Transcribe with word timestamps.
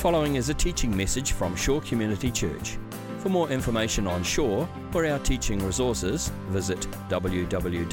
following 0.00 0.36
is 0.36 0.48
a 0.48 0.54
teaching 0.54 0.96
message 0.96 1.32
from 1.32 1.54
Shore 1.54 1.82
Community 1.82 2.30
Church. 2.30 2.78
For 3.18 3.28
more 3.28 3.50
information 3.50 4.06
on 4.06 4.22
Shore 4.22 4.66
or 4.94 5.04
our 5.04 5.18
teaching 5.18 5.62
resources, 5.62 6.32
visit 6.48 6.80
www.shore.org.nz. 7.10 7.84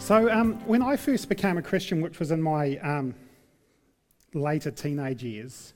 So, 0.00 0.28
um, 0.32 0.54
when 0.66 0.82
I 0.82 0.96
first 0.96 1.28
became 1.28 1.56
a 1.56 1.62
Christian, 1.62 2.00
which 2.00 2.18
was 2.18 2.32
in 2.32 2.42
my 2.42 2.78
um, 2.78 3.14
later 4.34 4.72
teenage 4.72 5.22
years, 5.22 5.72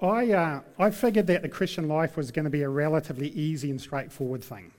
I, 0.00 0.32
uh, 0.32 0.60
I 0.78 0.90
figured 0.90 1.26
that 1.26 1.42
the 1.42 1.50
Christian 1.50 1.86
life 1.86 2.16
was 2.16 2.30
going 2.30 2.44
to 2.44 2.50
be 2.50 2.62
a 2.62 2.68
relatively 2.70 3.28
easy 3.28 3.70
and 3.70 3.78
straightforward 3.78 4.42
thing. 4.42 4.72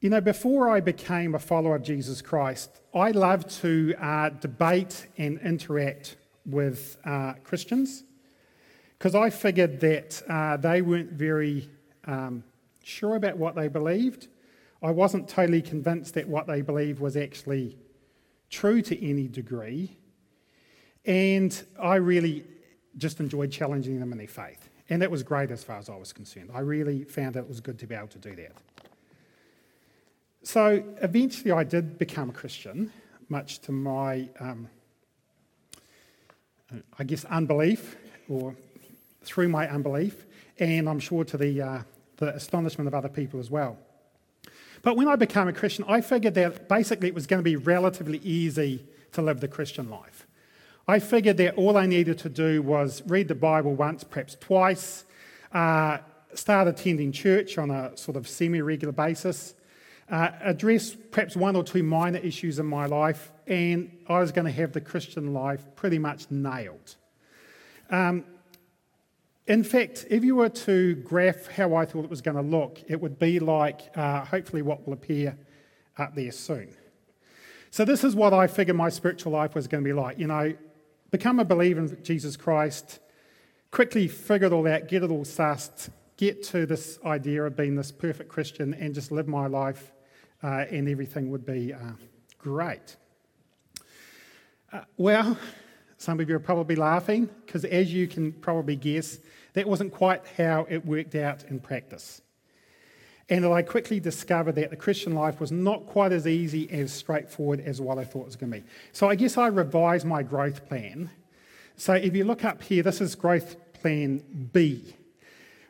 You 0.00 0.10
know, 0.10 0.20
before 0.20 0.68
I 0.68 0.80
became 0.80 1.34
a 1.34 1.38
follower 1.38 1.76
of 1.76 1.82
Jesus 1.82 2.20
Christ, 2.20 2.82
I 2.94 3.12
loved 3.12 3.48
to 3.62 3.94
uh, 3.98 4.28
debate 4.28 5.06
and 5.16 5.40
interact 5.40 6.16
with 6.44 6.98
uh, 7.06 7.32
Christians 7.42 8.04
because 8.98 9.14
I 9.14 9.30
figured 9.30 9.80
that 9.80 10.22
uh, 10.28 10.58
they 10.58 10.82
weren't 10.82 11.12
very 11.12 11.70
um, 12.04 12.44
sure 12.84 13.16
about 13.16 13.38
what 13.38 13.54
they 13.54 13.68
believed. 13.68 14.28
I 14.82 14.90
wasn't 14.90 15.28
totally 15.28 15.62
convinced 15.62 16.12
that 16.14 16.28
what 16.28 16.46
they 16.46 16.60
believed 16.60 17.00
was 17.00 17.16
actually 17.16 17.78
true 18.50 18.82
to 18.82 19.08
any 19.08 19.28
degree. 19.28 19.96
And 21.06 21.58
I 21.80 21.96
really 21.96 22.44
just 22.98 23.18
enjoyed 23.18 23.50
challenging 23.50 23.98
them 23.98 24.12
in 24.12 24.18
their 24.18 24.28
faith. 24.28 24.68
And 24.90 25.00
that 25.00 25.10
was 25.10 25.22
great 25.22 25.50
as 25.50 25.64
far 25.64 25.78
as 25.78 25.88
I 25.88 25.96
was 25.96 26.12
concerned. 26.12 26.50
I 26.52 26.60
really 26.60 27.04
found 27.04 27.34
that 27.34 27.40
it 27.40 27.48
was 27.48 27.60
good 27.60 27.78
to 27.78 27.86
be 27.86 27.94
able 27.94 28.08
to 28.08 28.18
do 28.18 28.36
that. 28.36 28.52
So 30.46 30.80
eventually 31.02 31.50
I 31.50 31.64
did 31.64 31.98
become 31.98 32.30
a 32.30 32.32
Christian, 32.32 32.92
much 33.28 33.58
to 33.62 33.72
my, 33.72 34.28
um, 34.38 34.68
I 36.96 37.02
guess, 37.02 37.24
unbelief, 37.24 37.96
or 38.28 38.54
through 39.24 39.48
my 39.48 39.68
unbelief, 39.68 40.24
and 40.60 40.88
I'm 40.88 41.00
sure 41.00 41.24
to 41.24 41.36
the, 41.36 41.60
uh, 41.60 41.82
the 42.18 42.32
astonishment 42.32 42.86
of 42.86 42.94
other 42.94 43.08
people 43.08 43.40
as 43.40 43.50
well. 43.50 43.76
But 44.82 44.96
when 44.96 45.08
I 45.08 45.16
became 45.16 45.48
a 45.48 45.52
Christian, 45.52 45.84
I 45.88 46.00
figured 46.00 46.34
that 46.34 46.68
basically 46.68 47.08
it 47.08 47.14
was 47.14 47.26
going 47.26 47.40
to 47.40 47.44
be 47.44 47.56
relatively 47.56 48.18
easy 48.18 48.86
to 49.14 49.22
live 49.22 49.40
the 49.40 49.48
Christian 49.48 49.90
life. 49.90 50.28
I 50.86 51.00
figured 51.00 51.38
that 51.38 51.56
all 51.56 51.76
I 51.76 51.86
needed 51.86 52.18
to 52.18 52.28
do 52.28 52.62
was 52.62 53.02
read 53.08 53.26
the 53.26 53.34
Bible 53.34 53.74
once, 53.74 54.04
perhaps 54.04 54.36
twice, 54.38 55.06
uh, 55.52 55.98
start 56.34 56.68
attending 56.68 57.10
church 57.10 57.58
on 57.58 57.72
a 57.72 57.96
sort 57.96 58.16
of 58.16 58.28
semi 58.28 58.60
regular 58.60 58.92
basis, 58.92 59.55
uh, 60.10 60.30
address 60.40 60.94
perhaps 61.10 61.36
one 61.36 61.56
or 61.56 61.64
two 61.64 61.82
minor 61.82 62.18
issues 62.18 62.58
in 62.58 62.66
my 62.66 62.86
life, 62.86 63.32
and 63.46 63.90
I 64.08 64.20
was 64.20 64.32
going 64.32 64.44
to 64.44 64.52
have 64.52 64.72
the 64.72 64.80
Christian 64.80 65.34
life 65.34 65.64
pretty 65.74 65.98
much 65.98 66.30
nailed. 66.30 66.96
Um, 67.90 68.24
in 69.46 69.62
fact, 69.62 70.06
if 70.10 70.24
you 70.24 70.34
were 70.34 70.48
to 70.48 70.96
graph 70.96 71.46
how 71.46 71.74
I 71.76 71.84
thought 71.84 72.04
it 72.04 72.10
was 72.10 72.20
going 72.20 72.36
to 72.36 72.42
look, 72.42 72.82
it 72.88 73.00
would 73.00 73.18
be 73.18 73.38
like 73.38 73.96
uh, 73.96 74.24
hopefully 74.24 74.62
what 74.62 74.86
will 74.86 74.92
appear 74.92 75.36
up 75.98 76.14
there 76.14 76.32
soon. 76.32 76.74
So, 77.70 77.84
this 77.84 78.04
is 78.04 78.14
what 78.14 78.32
I 78.32 78.46
figured 78.46 78.76
my 78.76 78.88
spiritual 78.88 79.32
life 79.32 79.54
was 79.54 79.68
going 79.68 79.84
to 79.84 79.88
be 79.88 79.92
like. 79.92 80.18
You 80.18 80.26
know, 80.26 80.54
become 81.10 81.38
a 81.38 81.44
believer 81.44 81.80
in 81.80 82.02
Jesus 82.02 82.36
Christ, 82.36 82.98
quickly 83.70 84.08
figure 84.08 84.48
it 84.48 84.52
all 84.52 84.66
out, 84.66 84.88
get 84.88 85.02
it 85.02 85.10
all 85.10 85.24
sussed, 85.24 85.90
get 86.16 86.42
to 86.44 86.66
this 86.66 86.98
idea 87.04 87.44
of 87.44 87.56
being 87.56 87.76
this 87.76 87.92
perfect 87.92 88.28
Christian 88.28 88.74
and 88.74 88.94
just 88.94 89.12
live 89.12 89.28
my 89.28 89.46
life, 89.46 89.92
uh, 90.42 90.64
and 90.70 90.88
everything 90.88 91.30
would 91.30 91.44
be 91.44 91.72
uh, 91.72 91.78
great. 92.38 92.96
Uh, 94.72 94.80
well, 94.96 95.38
some 95.98 96.20
of 96.20 96.28
you 96.28 96.36
are 96.36 96.40
probably 96.40 96.76
laughing 96.76 97.28
because, 97.44 97.64
as 97.64 97.92
you 97.92 98.06
can 98.06 98.32
probably 98.32 98.76
guess, 98.76 99.18
that 99.54 99.66
wasn't 99.66 99.92
quite 99.92 100.22
how 100.36 100.66
it 100.68 100.84
worked 100.84 101.14
out 101.14 101.44
in 101.44 101.58
practice. 101.60 102.20
And 103.28 103.44
I 103.44 103.62
quickly 103.62 103.98
discovered 103.98 104.54
that 104.54 104.70
the 104.70 104.76
Christian 104.76 105.14
life 105.14 105.40
was 105.40 105.50
not 105.50 105.86
quite 105.86 106.12
as 106.12 106.26
easy 106.26 106.70
as 106.70 106.92
straightforward 106.92 107.60
as 107.60 107.80
what 107.80 107.98
I 107.98 108.04
thought 108.04 108.20
it 108.20 108.26
was 108.26 108.36
going 108.36 108.52
to 108.52 108.58
be. 108.60 108.64
So 108.92 109.08
I 109.08 109.16
guess 109.16 109.36
I 109.36 109.48
revised 109.48 110.04
my 110.04 110.22
growth 110.22 110.68
plan. 110.68 111.10
So 111.76 111.94
if 111.94 112.14
you 112.14 112.24
look 112.24 112.44
up 112.44 112.62
here, 112.62 112.82
this 112.82 113.00
is 113.00 113.14
growth 113.16 113.56
plan 113.74 114.22
B, 114.52 114.94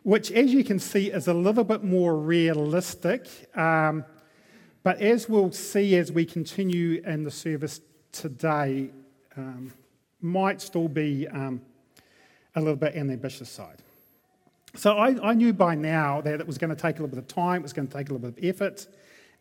which, 0.03 0.31
as 0.33 0.53
you 0.53 0.65
can 0.65 0.79
see, 0.79 1.11
is 1.11 1.29
a 1.29 1.35
little 1.35 1.65
bit 1.65 1.83
more 1.83 2.17
realistic. 2.17 3.27
Um, 3.57 4.05
but 4.87 5.01
as 5.01 5.29
we'll 5.29 5.51
see 5.51 5.97
as 5.97 6.13
we 6.13 6.25
continue 6.25 7.03
in 7.05 7.25
the 7.25 7.31
service 7.33 7.81
today, 8.13 8.91
um, 9.37 9.73
might 10.21 10.63
still 10.63 10.87
be 10.87 11.27
um, 11.27 11.61
a 12.55 12.61
little 12.61 12.77
bit 12.77 12.97
on 12.97 13.09
the 13.09 13.15
ambitious 13.15 13.51
side. 13.51 13.83
So 14.77 14.97
I, 14.97 15.31
I, 15.31 15.35
knew 15.35 15.53
by 15.53 15.75
now 15.75 16.21
that 16.21 16.39
it 16.39 16.47
was 16.47 16.57
going 16.57 16.71
to 16.71 16.77
take 16.77 17.01
a 17.01 17.03
little 17.03 17.09
bit 17.09 17.19
of 17.19 17.27
time, 17.27 17.63
it 17.63 17.63
was 17.65 17.73
going 17.73 17.89
to 17.89 17.93
take 17.93 18.11
a 18.11 18.13
little 18.13 18.31
bit 18.31 18.39
of 18.39 18.45
effort, 18.49 18.87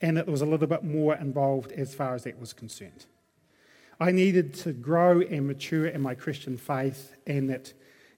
and 0.01 0.17
it 0.17 0.25
was 0.25 0.41
a 0.41 0.47
little 0.47 0.65
bit 0.65 0.83
more 0.83 1.13
involved 1.15 1.71
as 1.73 1.93
far 1.93 2.15
as 2.15 2.23
that 2.23 2.39
was 2.39 2.51
concerned. 2.51 3.05
I 3.99 4.09
needed 4.09 4.51
to 4.55 4.73
grow 4.73 5.21
and 5.21 5.45
mature 5.45 5.85
in 5.85 6.01
my 6.01 6.15
Christian 6.15 6.57
faith, 6.57 7.13
and 7.27 7.51
that 7.51 7.71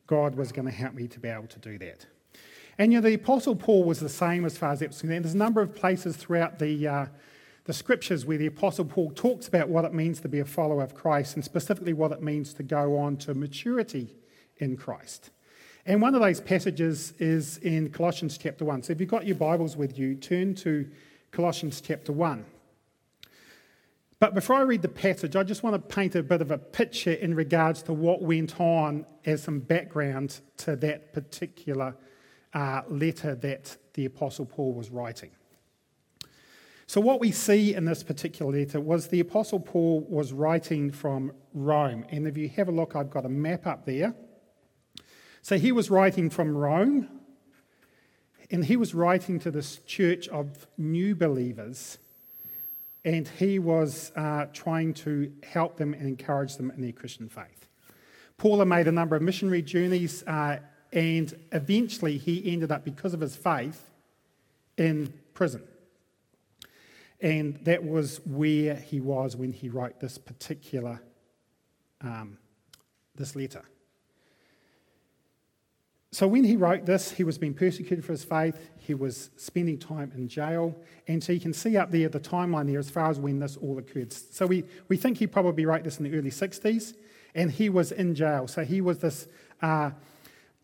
God 0.06 0.36
was 0.36 0.54
going 0.54 0.70
to 0.70 0.74
help 0.74 0.94
me 0.94 1.10
to 1.10 1.20
be 1.20 1.28
able 1.28 1.48
to 1.48 1.60
do 1.60 1.78
that. 1.80 2.06
And 2.80 2.94
you 2.94 3.00
know, 3.00 3.10
the 3.10 3.16
Apostle 3.16 3.56
Paul 3.56 3.84
was 3.84 4.00
the 4.00 4.10
same 4.10 4.46
as 4.46 4.58
far 4.58 4.72
as 4.72 4.82
was 4.82 5.00
concerned. 5.00 5.26
There's 5.26 5.34
a 5.34 5.38
number 5.38 5.62
of 5.62 5.76
places 5.76 6.16
throughout 6.16 6.60
the, 6.60 6.88
uh, 6.88 7.06
the 7.66 7.74
scriptures 7.74 8.26
where 8.26 8.38
the 8.38 8.46
Apostle 8.46 8.86
Paul 8.86 9.12
talks 9.12 9.48
about 9.48 9.68
what 9.68 9.84
it 9.84 9.94
means 9.94 10.20
to 10.22 10.28
be 10.28 10.40
a 10.40 10.46
follower 10.46 10.84
of 10.84 10.94
Christ, 10.94 11.36
and 11.36 11.44
specifically 11.44 11.94
what 11.94 12.12
it 12.12 12.22
means 12.22 12.54
to 12.54 12.64
go 12.64 12.98
on 12.98 13.18
to 13.18 13.34
maturity 13.34 14.16
in 14.58 14.78
Christ. 14.78 15.32
And 15.88 16.02
one 16.02 16.14
of 16.14 16.22
those 16.22 16.40
passages 16.40 17.14
is 17.18 17.58
in 17.60 17.90
Colossians 17.90 18.38
chapter 18.38 18.66
1. 18.66 18.84
So 18.84 18.94
if 18.94 19.00
you've 19.00 19.10
got 19.10 19.26
your 19.26 19.38
Bibles 19.38 19.76
with 19.76 19.98
you, 19.98 20.16
turn 20.16 20.54
to 20.56 20.88
Colossians 21.32 21.82
chapter 21.82 22.12
1. 22.12 22.46
But 24.20 24.34
before 24.36 24.58
I 24.58 24.62
read 24.62 24.82
the 24.82 24.90
passage, 24.90 25.36
I 25.36 25.44
just 25.44 25.64
want 25.64 25.76
to 25.76 25.96
paint 25.96 26.16
a 26.16 26.24
bit 26.24 26.42
of 26.42 26.52
a 26.52 26.58
picture 26.58 27.14
in 27.14 27.34
regards 27.36 27.82
to 27.84 27.94
what 27.94 28.22
went 28.22 28.60
on 28.60 29.06
as 29.26 29.44
some 29.44 29.60
background 29.60 30.42
to 30.58 30.76
that 30.78 31.14
particular 31.14 31.96
uh, 32.54 32.82
letter 32.88 33.36
that 33.36 33.78
the 33.94 34.06
Apostle 34.06 34.46
Paul 34.46 34.74
was 34.74 34.90
writing. 34.90 35.32
So, 36.86 37.02
what 37.02 37.20
we 37.20 37.32
see 37.32 37.76
in 37.76 37.86
this 37.86 38.04
particular 38.04 38.52
letter 38.52 38.80
was 38.80 39.08
the 39.08 39.20
Apostle 39.20 39.60
Paul 39.60 40.02
was 40.10 40.32
writing 40.32 40.92
from 40.92 41.34
Rome. 41.54 42.06
And 42.10 42.28
if 42.28 42.38
you 42.38 42.48
have 42.50 42.70
a 42.70 42.72
look, 42.72 42.96
I've 42.96 43.10
got 43.10 43.26
a 43.26 43.30
map 43.30 43.68
up 43.68 43.86
there. 43.86 44.16
So 45.48 45.58
he 45.58 45.72
was 45.72 45.90
writing 45.90 46.30
from 46.30 46.58
Rome, 46.58 47.08
and 48.52 48.66
he 48.66 48.76
was 48.76 48.94
writing 48.94 49.40
to 49.40 49.50
this 49.50 49.78
church 49.86 50.28
of 50.28 50.68
new 50.78 51.16
believers, 51.16 52.00
and 53.06 53.26
he 53.26 53.58
was 53.58 54.12
uh, 54.18 54.48
trying 54.52 54.94
to 54.96 55.32
help 55.44 55.78
them 55.78 55.94
and 55.94 56.06
encourage 56.06 56.58
them 56.58 56.70
in 56.72 56.82
their 56.82 56.92
Christian 56.92 57.30
faith. 57.30 57.70
Paul 58.36 58.66
made 58.66 58.90
a 58.90 58.92
number 58.92 59.16
of 59.16 59.22
missionary 59.22 59.62
journeys, 59.62 60.22
uh, 60.28 60.58
and 60.92 61.34
eventually 61.52 62.18
he 62.18 62.52
ended 62.52 62.72
up, 62.72 62.84
because 62.84 63.14
of 63.14 63.20
his 63.20 63.36
faith, 63.36 63.90
in 64.78 65.14
prison. 65.34 65.64
And 67.20 67.60
that 67.64 67.84
was 67.84 68.22
where 68.26 68.76
he 68.76 69.00
was 69.00 69.36
when 69.36 69.52
he 69.52 69.70
wrote 69.70 70.00
this 70.00 70.18
particular 70.18 71.02
um, 72.02 72.38
this 73.16 73.36
letter. 73.36 73.64
So 76.12 76.28
when 76.28 76.44
he 76.44 76.56
wrote 76.56 76.86
this, 76.86 77.12
he 77.12 77.24
was 77.24 77.38
being 77.38 77.54
persecuted 77.54 78.04
for 78.06 78.14
his 78.14 78.24
faith. 78.24 78.70
He 78.78 78.94
was 78.94 79.30
spending 79.36 79.78
time 79.78 80.12
in 80.16 80.28
jail. 80.28 80.76
And 81.08 81.24
so 81.24 81.34
you 81.34 81.40
can 81.40 81.54
see 81.54 81.76
up 81.76 81.92
there 81.92 82.08
the 82.08 82.20
timeline 82.20 82.68
there 82.68 82.80
as 82.80 82.90
far 82.90 83.10
as 83.10 83.20
when 83.20 83.40
this 83.40 83.58
all 83.58 83.78
occurred. 83.78 84.14
So 84.14 84.46
we, 84.46 84.64
we 84.88 84.96
think 84.96 85.18
he 85.18 85.28
probably 85.28 85.66
wrote 85.66 85.84
this 85.84 85.98
in 85.98 86.10
the 86.10 86.18
early 86.18 86.32
60s, 86.32 86.94
and 87.36 87.52
he 87.52 87.70
was 87.70 87.92
in 87.92 88.16
jail. 88.16 88.48
So 88.48 88.64
he 88.64 88.80
was 88.80 89.00
this 89.00 89.28
uh, 89.62 89.92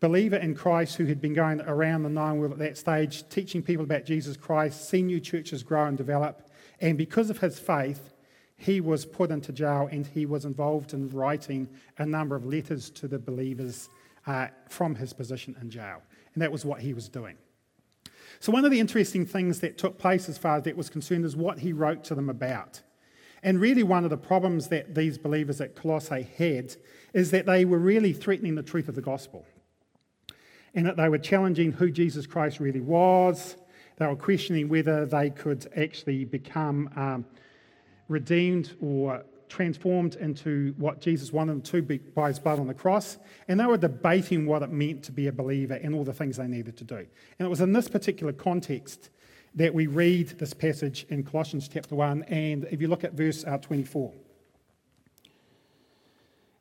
believer 0.04 0.36
in 0.36 0.54
Christ 0.54 0.96
who 0.96 1.06
had 1.06 1.18
been 1.18 1.32
going 1.32 1.62
around 1.62 2.02
the 2.02 2.10
known 2.10 2.38
world 2.38 2.52
at 2.52 2.58
that 2.58 2.76
stage, 2.76 3.26
teaching 3.30 3.62
people 3.62 3.84
about 3.84 4.04
Jesus 4.04 4.36
Christ, 4.36 4.90
seeing 4.90 5.06
new 5.06 5.18
churches 5.18 5.62
grow 5.62 5.86
and 5.86 5.96
develop. 5.96 6.50
And 6.78 6.98
because 6.98 7.30
of 7.30 7.38
his 7.38 7.58
faith, 7.58 8.12
he 8.58 8.82
was 8.82 9.06
put 9.06 9.30
into 9.30 9.50
jail 9.50 9.88
and 9.90 10.06
he 10.06 10.26
was 10.26 10.44
involved 10.44 10.92
in 10.92 11.08
writing 11.08 11.70
a 11.96 12.04
number 12.04 12.36
of 12.36 12.44
letters 12.44 12.90
to 12.90 13.08
the 13.08 13.18
believers 13.18 13.88
uh, 14.26 14.48
from 14.68 14.94
his 14.94 15.14
position 15.14 15.56
in 15.62 15.70
jail. 15.70 16.02
And 16.34 16.42
that 16.42 16.52
was 16.52 16.66
what 16.66 16.82
he 16.82 16.92
was 16.92 17.08
doing. 17.08 17.38
So, 18.40 18.52
one 18.52 18.66
of 18.66 18.70
the 18.70 18.80
interesting 18.80 19.24
things 19.24 19.60
that 19.60 19.78
took 19.78 19.96
place 19.96 20.28
as 20.28 20.36
far 20.36 20.58
as 20.58 20.64
that 20.64 20.76
was 20.76 20.90
concerned 20.90 21.24
is 21.24 21.34
what 21.34 21.60
he 21.60 21.72
wrote 21.72 22.04
to 22.04 22.14
them 22.14 22.28
about. 22.28 22.82
And 23.42 23.58
really, 23.58 23.82
one 23.82 24.04
of 24.04 24.10
the 24.10 24.18
problems 24.18 24.68
that 24.68 24.94
these 24.94 25.16
believers 25.16 25.62
at 25.62 25.74
Colossae 25.74 26.28
had 26.36 26.76
is 27.14 27.30
that 27.30 27.46
they 27.46 27.64
were 27.64 27.78
really 27.78 28.12
threatening 28.12 28.54
the 28.54 28.62
truth 28.62 28.90
of 28.90 28.96
the 28.96 29.00
gospel. 29.00 29.46
And 30.74 30.86
that 30.86 30.96
they 30.96 31.08
were 31.08 31.18
challenging 31.18 31.72
who 31.72 31.90
Jesus 31.90 32.26
Christ 32.26 32.60
really 32.60 32.80
was. 32.80 33.56
They 33.96 34.06
were 34.06 34.16
questioning 34.16 34.68
whether 34.68 35.06
they 35.06 35.30
could 35.30 35.70
actually 35.76 36.24
become 36.24 36.90
um, 36.96 37.24
redeemed 38.08 38.74
or 38.80 39.24
transformed 39.48 40.16
into 40.16 40.74
what 40.78 41.00
Jesus 41.00 41.32
wanted 41.32 41.52
them 41.52 41.62
to 41.62 41.82
be 41.82 41.98
by 41.98 42.28
his 42.28 42.40
blood 42.40 42.58
on 42.58 42.66
the 42.66 42.74
cross. 42.74 43.18
And 43.46 43.60
they 43.60 43.66
were 43.66 43.76
debating 43.76 44.46
what 44.46 44.62
it 44.62 44.70
meant 44.70 45.04
to 45.04 45.12
be 45.12 45.28
a 45.28 45.32
believer 45.32 45.74
and 45.74 45.94
all 45.94 46.02
the 46.02 46.12
things 46.12 46.36
they 46.36 46.48
needed 46.48 46.76
to 46.78 46.84
do. 46.84 46.96
And 46.96 47.46
it 47.46 47.48
was 47.48 47.60
in 47.60 47.72
this 47.72 47.88
particular 47.88 48.32
context 48.32 49.10
that 49.54 49.72
we 49.72 49.86
read 49.86 50.30
this 50.40 50.52
passage 50.52 51.06
in 51.08 51.22
Colossians 51.22 51.68
chapter 51.68 51.94
1. 51.94 52.24
And 52.24 52.64
if 52.70 52.80
you 52.80 52.88
look 52.88 53.04
at 53.04 53.12
verse 53.12 53.44
uh, 53.44 53.58
24, 53.58 54.12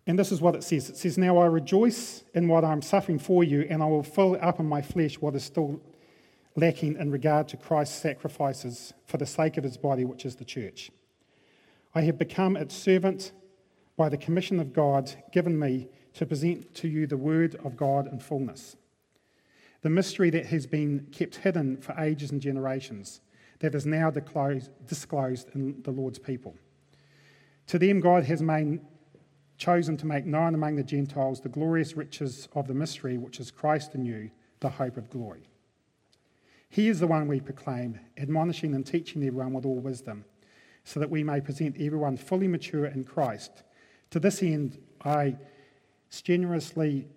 and 0.06 0.20
this 0.20 0.32
is 0.32 0.42
what 0.42 0.56
it 0.56 0.64
says 0.64 0.90
it 0.90 0.98
says, 0.98 1.18
Now 1.18 1.38
I 1.38 1.46
rejoice 1.46 2.24
in 2.34 2.48
what 2.48 2.66
I'm 2.66 2.82
suffering 2.82 3.20
for 3.20 3.44
you, 3.44 3.66
and 3.70 3.82
I 3.82 3.86
will 3.86 4.04
fill 4.04 4.38
up 4.42 4.60
in 4.60 4.68
my 4.68 4.82
flesh 4.82 5.16
what 5.20 5.36
is 5.36 5.44
still 5.44 5.82
lacking 6.56 6.98
in 6.98 7.10
regard 7.10 7.48
to 7.50 7.58
Christ's 7.58 8.00
sacrifices 8.00 8.94
for 9.06 9.18
the 9.18 9.26
sake 9.26 9.58
of 9.58 9.64
his 9.64 9.78
body, 9.78 10.06
which 10.06 10.26
is 10.26 10.36
the 10.36 10.46
church. 10.46 10.92
I 11.96 12.02
have 12.02 12.18
become 12.18 12.58
its 12.58 12.76
servant 12.76 13.32
by 13.98 14.10
the 14.10 14.18
commission 14.18 14.60
of 14.60 14.74
God 14.74 15.14
given 15.32 15.58
me 15.58 15.88
to 16.14 16.26
present 16.26 16.74
to 16.76 16.88
you 16.88 17.08
the 17.08 17.18
word 17.18 17.56
of 17.64 17.78
God 17.78 18.12
in 18.12 18.20
fullness. 18.20 18.76
The 19.82 19.90
mystery 19.90 20.30
that 20.32 20.48
has 20.48 20.66
been 20.66 21.08
kept 21.12 21.38
hidden 21.38 21.78
for 21.78 21.94
ages 22.00 22.32
and 22.32 22.42
generations, 22.42 23.22
that 23.60 23.76
is 23.76 23.86
now 23.86 24.12
disclosed 24.12 25.50
in 25.56 25.82
the 25.84 25.92
Lord's 25.92 26.20
people. 26.20 26.56
To 27.68 27.80
them, 27.80 28.00
God 28.00 28.26
has 28.26 28.42
made 28.42 28.82
chosen 29.58 29.98
to 29.98 30.06
make 30.06 30.26
known 30.26 30.56
among 30.56 30.76
the 30.76 30.84
Gentiles 30.84 31.42
the 31.42 31.50
glorious 31.50 31.96
riches 31.96 32.48
of 32.56 32.68
the 32.68 32.74
mystery, 32.74 33.18
which 33.18 33.40
is 33.40 33.52
Christ 33.52 33.96
in 33.96 34.06
you, 34.06 34.32
the 34.60 34.70
hope 34.70 34.98
of 34.98 35.10
glory. 35.10 35.44
He 36.70 36.88
is 36.88 37.00
the 37.00 37.08
one 37.08 37.28
we 37.28 37.40
proclaim, 37.40 38.00
admonishing 38.18 38.74
and 38.74 38.86
teaching 38.86 39.24
everyone 39.24 39.54
with 39.54 39.66
all 39.66 39.80
wisdom, 39.80 40.26
so 40.84 41.00
that 41.00 41.10
we 41.10 41.24
may 41.24 41.40
present 41.40 41.76
everyone 41.80 42.18
fully 42.18 42.48
mature 42.48 42.88
in 42.88 43.04
Christ. 43.04 43.64
To 44.10 44.20
this 44.20 44.42
end, 44.42 44.80
I 45.06 45.36
strenuously 46.10 47.08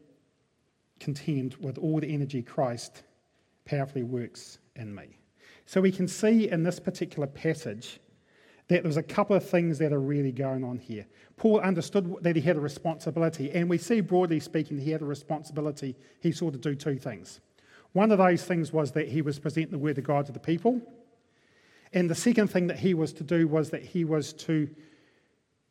contend 1.01 1.55
with 1.57 1.79
all 1.79 2.01
the 2.01 2.13
energy 2.13 2.43
Christ 2.43 3.03
powerfully 3.65 4.03
works 4.03 4.59
in 4.77 4.95
me. 4.95 5.19
So 5.67 5.81
we 5.81 5.91
can 5.91 6.07
see 6.07 6.49
in 6.49 6.63
this 6.63 6.79
particular 6.79 7.27
passage 7.27 7.99
that 8.69 8.83
there's 8.83 8.97
a 8.97 9.03
couple 9.03 9.37
of 9.37 9.49
things 9.49 9.79
that 9.79 9.93
are 9.93 10.01
really 10.01 10.33
going 10.33 10.65
on 10.65 10.79
here. 10.79 11.07
Paul 11.37 11.61
understood 11.61 12.17
that 12.23 12.35
he 12.35 12.43
had 12.43 12.57
a 12.57 12.61
responsibility, 12.61 13.51
and 13.53 13.71
we 13.71 13.79
see, 13.79 14.01
broadly 14.01 14.41
speaking, 14.41 14.79
he 14.79 14.91
had 14.91 15.03
a 15.03 15.07
responsibility. 15.07 15.97
He 16.21 16.33
sought 16.33 16.53
to 16.53 16.59
do 16.59 16.75
two 16.75 16.99
things. 16.99 17.41
One 17.93 18.11
of 18.11 18.19
those 18.19 18.45
things 18.45 18.73
was 18.73 18.93
that 18.93 19.09
he 19.09 19.23
was 19.23 19.39
presenting 19.39 19.73
the 19.73 19.79
word 19.79 19.99
of 19.99 20.05
God 20.05 20.27
to 20.27 20.33
the 20.33 20.41
people. 20.41 20.81
And 21.93 22.11
the 22.11 22.15
second 22.15 22.49
thing 22.49 22.67
that 22.67 22.79
he 22.79 22.95
was 22.95 23.13
to 23.15 23.25
do 23.25 23.47
was 23.47 23.71
that 23.71 23.83
he 23.83 24.05
was 24.05 24.33
to 24.35 24.69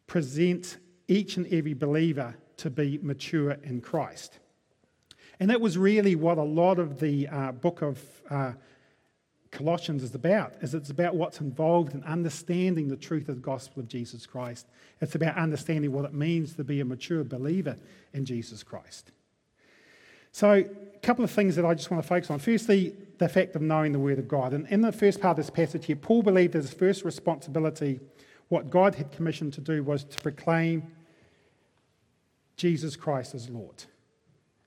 present 0.08 0.78
each 1.08 1.38
and 1.38 1.46
every 1.54 1.74
believer 1.74 2.36
to 2.58 2.70
be 2.70 3.00
mature 3.02 3.52
in 3.64 3.82
Christ. 3.82 4.40
And 5.40 5.50
that 5.50 5.60
was 5.60 5.78
really 5.78 6.16
what 6.16 6.38
a 6.38 6.44
lot 6.44 6.80
of 6.80 7.00
the 7.00 7.28
uh, 7.28 7.52
book 7.52 7.82
of 7.82 8.02
uh, 8.30 8.54
Colossians 9.56 10.04
is 10.04 10.14
about, 10.14 10.54
is 10.62 10.76
it's 10.76 10.90
about 10.90 11.16
what's 11.16 11.40
involved 11.40 11.94
in 11.94 12.04
understanding 12.04 12.88
the 12.88 12.98
truth 12.98 13.30
of 13.30 13.36
the 13.36 13.42
gospel 13.42 13.82
of 13.82 13.88
Jesus 13.88 14.26
Christ. 14.26 14.68
It's 15.02 15.16
about 15.16 15.38
understanding 15.38 15.92
what 15.92 16.06
it 16.06 16.14
means 16.14 16.54
to 16.56 16.64
be 16.64 16.82
a 16.82 16.86
mature 16.86 17.24
believer 17.24 17.78
in 18.14 18.26
Jesus 18.26 18.64
Christ. 18.64 19.12
So, 20.32 20.52
a 20.52 21.00
couple 21.00 21.24
of 21.24 21.32
things 21.32 21.56
that 21.56 21.66
I 21.66 21.74
just 21.74 21.90
want 21.90 22.04
to 22.04 22.08
focus 22.08 22.30
on. 22.30 22.40
Firstly, 22.40 22.94
the 23.18 23.30
fact 23.30 23.56
of 23.56 23.62
knowing 23.62 23.94
the 23.94 24.00
Word 24.00 24.20
of 24.20 24.28
God. 24.28 24.54
And 24.54 24.68
in 24.68 24.82
the 24.82 24.92
first 24.92 25.22
part 25.22 25.40
of 25.40 25.46
this 25.46 25.50
passage 25.50 25.86
here, 25.86 25.96
Paul 25.96 26.22
believed 26.22 26.54
that 26.54 26.64
his 26.64 26.74
first 26.74 27.06
responsibility, 27.06 28.02
what 28.50 28.70
God 28.70 28.96
had 28.96 29.14
commissioned 29.14 29.54
to 29.54 29.62
do, 29.62 29.82
was 29.82 30.04
to 30.04 30.22
proclaim 30.22 30.92
Jesus 32.58 32.98
Christ 32.98 33.34
as 33.34 33.50
Lord. 33.50 33.86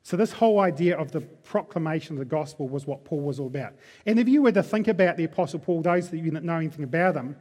So, 0.08 0.16
this 0.16 0.32
whole 0.32 0.60
idea 0.60 0.96
of 0.96 1.12
the 1.12 1.20
proclamation 1.20 2.14
of 2.14 2.18
the 2.18 2.24
gospel 2.24 2.66
was 2.66 2.86
what 2.86 3.04
Paul 3.04 3.20
was 3.20 3.38
all 3.38 3.48
about. 3.48 3.74
And 4.06 4.18
if 4.18 4.26
you 4.26 4.40
were 4.40 4.52
to 4.52 4.62
think 4.62 4.88
about 4.88 5.18
the 5.18 5.24
Apostle 5.24 5.58
Paul, 5.58 5.82
those 5.82 6.08
of 6.08 6.14
you 6.14 6.30
that 6.30 6.42
know 6.42 6.56
anything 6.56 6.82
about 6.82 7.14
him, 7.14 7.36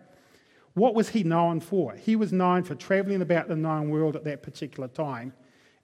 what 0.73 0.93
was 0.93 1.07
he 1.07 1.23
known 1.23 1.61
for? 1.61 1.93
He 1.93 2.17
was 2.17 2.33
known 2.33 2.63
for 2.63 2.75
traveling 2.75 3.21
about 3.21 3.47
the 3.47 3.55
known 3.55 3.89
world 3.89 4.17
at 4.17 4.25
that 4.25 4.43
particular 4.43 4.89
time 4.89 5.31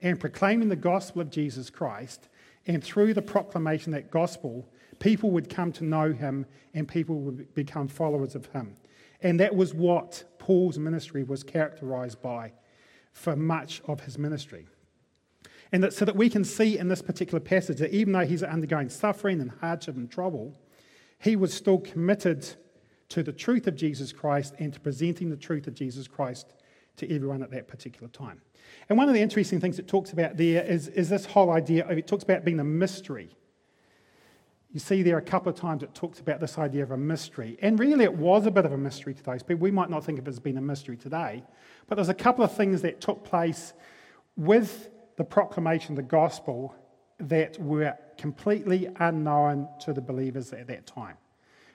and 0.02 0.20
proclaiming 0.20 0.68
the 0.68 0.76
gospel 0.76 1.22
of 1.22 1.30
Jesus 1.30 1.70
Christ. 1.70 2.28
And 2.66 2.84
through 2.84 3.14
the 3.14 3.22
proclamation 3.22 3.94
of 3.94 4.02
that 4.02 4.10
gospel, 4.10 4.68
people 4.98 5.30
would 5.30 5.48
come 5.48 5.72
to 5.72 5.84
know 5.84 6.12
him 6.12 6.44
and 6.74 6.86
people 6.86 7.18
would 7.20 7.54
become 7.54 7.88
followers 7.88 8.34
of 8.34 8.44
him. 8.48 8.76
And 9.22 9.40
that 9.40 9.56
was 9.56 9.72
what 9.72 10.22
Paul's 10.38 10.78
ministry 10.78 11.24
was 11.24 11.44
characterized 11.44 12.20
by 12.20 12.52
for 13.14 13.36
much 13.36 13.80
of 13.86 14.00
his 14.00 14.18
ministry. 14.18 14.66
And 15.72 15.82
that, 15.82 15.92
so 15.92 16.04
that 16.04 16.16
we 16.16 16.28
can 16.28 16.44
see 16.44 16.78
in 16.78 16.88
this 16.88 17.02
particular 17.02 17.40
passage 17.40 17.78
that 17.78 17.92
even 17.94 18.12
though 18.12 18.26
he's 18.26 18.42
undergoing 18.42 18.88
suffering 18.88 19.40
and 19.40 19.50
hardship 19.50 19.96
and 19.96 20.10
trouble, 20.10 20.56
he 21.18 21.36
was 21.36 21.52
still 21.52 21.78
committed 21.78 22.46
to 23.08 23.22
the 23.22 23.32
truth 23.32 23.66
of 23.66 23.76
Jesus 23.76 24.12
Christ 24.12 24.54
and 24.58 24.72
to 24.72 24.80
presenting 24.80 25.30
the 25.30 25.36
truth 25.36 25.66
of 25.66 25.74
Jesus 25.74 26.06
Christ 26.06 26.52
to 26.96 27.14
everyone 27.14 27.42
at 27.42 27.50
that 27.50 27.68
particular 27.68 28.08
time. 28.08 28.40
And 28.88 28.98
one 28.98 29.08
of 29.08 29.14
the 29.14 29.20
interesting 29.20 29.60
things 29.60 29.78
it 29.78 29.88
talks 29.88 30.12
about 30.12 30.36
there 30.36 30.62
is, 30.62 30.88
is 30.88 31.08
this 31.08 31.26
whole 31.26 31.50
idea, 31.50 31.86
of 31.86 31.98
it 31.98 32.06
talks 32.06 32.24
about 32.24 32.44
being 32.44 32.60
a 32.60 32.64
mystery. 32.64 33.30
You 34.72 34.80
see 34.80 35.02
there 35.02 35.18
a 35.18 35.22
couple 35.22 35.50
of 35.50 35.56
times 35.56 35.82
it 35.82 35.94
talks 35.94 36.18
about 36.18 36.40
this 36.40 36.58
idea 36.58 36.82
of 36.82 36.90
a 36.90 36.96
mystery. 36.96 37.56
And 37.62 37.78
really 37.78 38.04
it 38.04 38.14
was 38.14 38.46
a 38.46 38.50
bit 38.50 38.64
of 38.64 38.72
a 38.72 38.78
mystery 38.78 39.14
to 39.14 39.22
those 39.22 39.42
people. 39.42 39.62
We 39.62 39.70
might 39.70 39.90
not 39.90 40.04
think 40.04 40.18
of 40.18 40.26
it 40.26 40.30
as 40.30 40.40
being 40.40 40.56
a 40.56 40.62
mystery 40.62 40.96
today, 40.96 41.44
but 41.86 41.94
there's 41.94 42.08
a 42.08 42.14
couple 42.14 42.44
of 42.44 42.52
things 42.52 42.82
that 42.82 43.00
took 43.00 43.24
place 43.24 43.72
with 44.36 44.90
the 45.16 45.24
proclamation 45.24 45.92
of 45.92 45.96
the 45.96 46.02
gospel 46.02 46.74
that 47.18 47.58
were 47.60 47.94
completely 48.18 48.88
unknown 48.98 49.68
to 49.80 49.92
the 49.92 50.00
believers 50.00 50.52
at 50.52 50.66
that 50.66 50.86
time. 50.86 51.16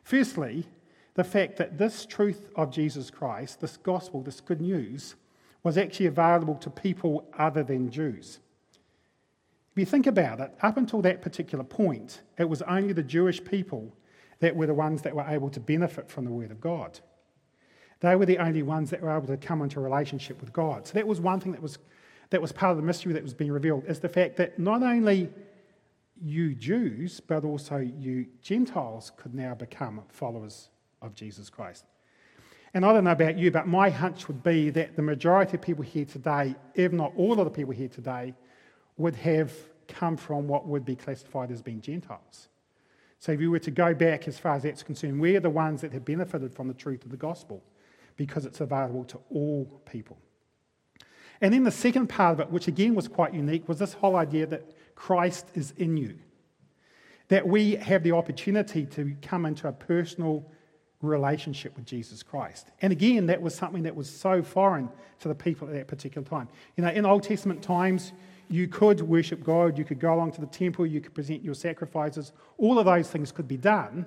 Firstly, 0.03 0.67
the 1.15 1.23
fact 1.23 1.57
that 1.57 1.77
this 1.77 2.05
truth 2.05 2.49
of 2.55 2.71
Jesus 2.71 3.09
Christ, 3.09 3.61
this 3.61 3.77
gospel, 3.77 4.21
this 4.21 4.41
good 4.41 4.61
news, 4.61 5.15
was 5.63 5.77
actually 5.77 6.05
available 6.05 6.55
to 6.55 6.69
people 6.69 7.27
other 7.37 7.63
than 7.63 7.89
Jews. 7.89 8.39
If 9.71 9.77
you 9.77 9.85
think 9.85 10.07
about 10.07 10.39
it, 10.39 10.51
up 10.61 10.77
until 10.77 11.01
that 11.01 11.21
particular 11.21 11.63
point, 11.63 12.21
it 12.37 12.49
was 12.49 12.61
only 12.63 12.93
the 12.93 13.03
Jewish 13.03 13.43
people 13.43 13.95
that 14.39 14.55
were 14.55 14.67
the 14.67 14.73
ones 14.73 15.01
that 15.01 15.15
were 15.15 15.25
able 15.27 15.49
to 15.49 15.59
benefit 15.59 16.09
from 16.09 16.25
the 16.25 16.31
Word 16.31 16.51
of 16.51 16.61
God. 16.61 16.99
They 17.99 18.15
were 18.15 18.25
the 18.25 18.37
only 18.37 18.63
ones 18.63 18.89
that 18.91 19.01
were 19.01 19.15
able 19.15 19.27
to 19.27 19.37
come 19.37 19.61
into 19.61 19.79
relationship 19.79 20.39
with 20.39 20.53
God. 20.53 20.87
So 20.87 20.93
that 20.93 21.05
was 21.05 21.19
one 21.19 21.39
thing 21.39 21.51
that 21.51 21.61
was 21.61 21.77
that 22.29 22.41
was 22.41 22.51
part 22.51 22.71
of 22.71 22.77
the 22.77 22.83
mystery 22.83 23.13
that 23.13 23.23
was 23.23 23.33
being 23.33 23.51
revealed 23.51 23.85
is 23.87 23.99
the 23.99 24.09
fact 24.09 24.37
that 24.37 24.59
not 24.59 24.83
only 24.83 25.29
you 26.21 26.53
Jews, 26.53 27.19
but 27.19 27.43
also 27.43 27.77
you 27.77 28.27
Gentiles 28.41 29.11
could 29.17 29.33
now 29.33 29.55
become 29.55 30.01
followers 30.09 30.69
of 31.01 31.15
Jesus 31.15 31.49
Christ. 31.49 31.85
And 32.73 32.85
I 32.85 32.93
don't 32.93 33.05
know 33.05 33.11
about 33.11 33.37
you, 33.37 33.49
but 33.49 33.67
my 33.67 33.89
hunch 33.89 34.27
would 34.27 34.43
be 34.43 34.69
that 34.71 34.95
the 34.95 35.01
majority 35.01 35.55
of 35.55 35.61
people 35.61 35.83
here 35.83 36.05
today, 36.05 36.55
if 36.75 36.91
not 36.91 37.13
all 37.15 37.39
of 37.39 37.45
the 37.45 37.49
people 37.49 37.73
here 37.73 37.87
today, 37.87 38.35
would 38.97 39.15
have 39.15 39.51
come 39.87 40.17
from 40.17 40.47
what 40.47 40.67
would 40.67 40.85
be 40.85 40.95
classified 40.95 41.51
as 41.51 41.61
being 41.61 41.81
Gentiles. 41.81 42.49
So 43.17 43.31
if 43.31 43.41
you 43.41 43.49
were 43.49 43.59
to 43.59 43.71
go 43.71 43.93
back 43.93 44.27
as 44.27 44.37
far 44.37 44.55
as 44.55 44.63
that's 44.63 44.83
concerned, 44.83 45.19
we're 45.19 45.39
the 45.39 45.49
ones 45.49 45.81
that 45.81 45.93
have 45.93 46.05
benefited 46.05 46.53
from 46.53 46.67
the 46.67 46.73
truth 46.73 47.03
of 47.03 47.11
the 47.11 47.17
gospel 47.17 47.63
because 48.17 48.45
it's 48.45 48.61
available 48.61 49.03
to 49.05 49.19
all 49.31 49.65
people. 49.89 50.17
And 51.41 51.53
then 51.53 51.63
the 51.63 51.71
second 51.71 52.07
part 52.07 52.33
of 52.33 52.39
it, 52.39 52.51
which 52.51 52.67
again 52.67 52.95
was 52.95 53.07
quite 53.07 53.33
unique, 53.33 53.67
was 53.67 53.79
this 53.79 53.93
whole 53.93 54.15
idea 54.15 54.45
that 54.47 54.75
Christ 54.95 55.47
is 55.53 55.73
in 55.77 55.95
you. 55.95 56.17
That 57.29 57.47
we 57.47 57.75
have 57.75 58.03
the 58.03 58.11
opportunity 58.11 58.85
to 58.87 59.15
come 59.21 59.45
into 59.45 59.67
a 59.67 59.71
personal 59.71 60.45
relationship 61.01 61.75
with 61.75 61.85
Jesus 61.85 62.23
Christ. 62.23 62.71
And 62.81 62.91
again, 62.91 63.27
that 63.27 63.41
was 63.41 63.55
something 63.55 63.83
that 63.83 63.95
was 63.95 64.09
so 64.09 64.43
foreign 64.43 64.89
to 65.19 65.27
the 65.27 65.35
people 65.35 65.67
at 65.67 65.73
that 65.73 65.87
particular 65.87 66.27
time. 66.27 66.49
You 66.75 66.83
know, 66.83 66.89
in 66.89 67.05
Old 67.05 67.23
Testament 67.23 67.61
times, 67.61 68.11
you 68.49 68.67
could 68.67 68.99
worship 69.01 69.43
God, 69.43 69.77
you 69.77 69.85
could 69.85 69.99
go 69.99 70.13
along 70.13 70.33
to 70.33 70.41
the 70.41 70.47
temple, 70.47 70.85
you 70.85 70.99
could 70.99 71.13
present 71.13 71.43
your 71.43 71.53
sacrifices, 71.53 72.33
all 72.57 72.79
of 72.79 72.85
those 72.85 73.09
things 73.09 73.31
could 73.31 73.47
be 73.47 73.57
done. 73.57 74.05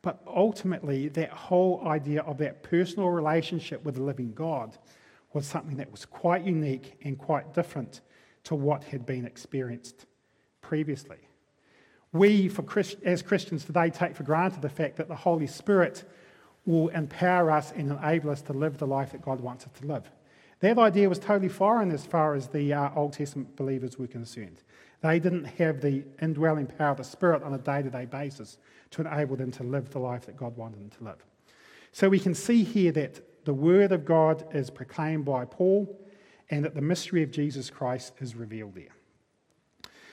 But 0.00 0.20
ultimately, 0.26 1.08
that 1.08 1.30
whole 1.30 1.86
idea 1.86 2.22
of 2.22 2.38
that 2.38 2.62
personal 2.62 3.10
relationship 3.10 3.84
with 3.84 3.96
the 3.96 4.02
living 4.02 4.32
God 4.32 4.78
was 5.34 5.46
something 5.46 5.76
that 5.76 5.90
was 5.90 6.04
quite 6.04 6.44
unique 6.44 6.98
and 7.02 7.18
quite 7.18 7.54
different 7.54 8.00
to 8.44 8.54
what 8.54 8.84
had 8.84 9.06
been 9.06 9.24
experienced 9.24 10.06
previously. 10.60 11.18
We, 12.12 12.48
for 12.48 12.62
Christ, 12.62 12.96
as 13.04 13.22
Christians 13.22 13.64
today, 13.64 13.88
take 13.90 14.14
for 14.14 14.22
granted 14.22 14.62
the 14.62 14.68
fact 14.68 14.96
that 14.96 15.08
the 15.08 15.16
Holy 15.16 15.46
Spirit 15.46 16.04
will 16.66 16.88
empower 16.88 17.50
us 17.50 17.72
and 17.72 17.90
enable 17.90 18.30
us 18.30 18.42
to 18.42 18.52
live 18.52 18.78
the 18.78 18.86
life 18.86 19.12
that 19.12 19.22
God 19.22 19.40
wants 19.40 19.64
us 19.64 19.72
to 19.80 19.86
live. 19.86 20.10
That 20.60 20.78
idea 20.78 21.08
was 21.08 21.18
totally 21.18 21.48
foreign 21.48 21.90
as 21.90 22.06
far 22.06 22.34
as 22.34 22.48
the 22.48 22.72
uh, 22.72 22.90
Old 22.94 23.14
Testament 23.14 23.56
believers 23.56 23.98
were 23.98 24.06
concerned. 24.06 24.62
They 25.00 25.18
didn't 25.18 25.44
have 25.44 25.80
the 25.80 26.04
indwelling 26.20 26.66
power 26.66 26.90
of 26.90 26.98
the 26.98 27.04
Spirit 27.04 27.42
on 27.42 27.54
a 27.54 27.58
day 27.58 27.82
to 27.82 27.90
day 27.90 28.04
basis 28.04 28.58
to 28.92 29.00
enable 29.00 29.34
them 29.34 29.50
to 29.52 29.64
live 29.64 29.90
the 29.90 29.98
life 29.98 30.26
that 30.26 30.36
God 30.36 30.56
wanted 30.56 30.78
them 30.78 30.90
to 30.98 31.04
live. 31.04 31.24
So 31.90 32.08
we 32.08 32.20
can 32.20 32.34
see 32.34 32.62
here 32.62 32.92
that 32.92 33.20
the 33.44 33.54
Word 33.54 33.92
of 33.92 34.04
God 34.04 34.44
is 34.54 34.70
proclaimed 34.70 35.24
by 35.24 35.44
Paul 35.44 35.98
and 36.50 36.64
that 36.64 36.74
the 36.74 36.82
mystery 36.82 37.22
of 37.22 37.30
Jesus 37.30 37.70
Christ 37.70 38.14
is 38.20 38.34
revealed 38.34 38.74
there. 38.74 38.94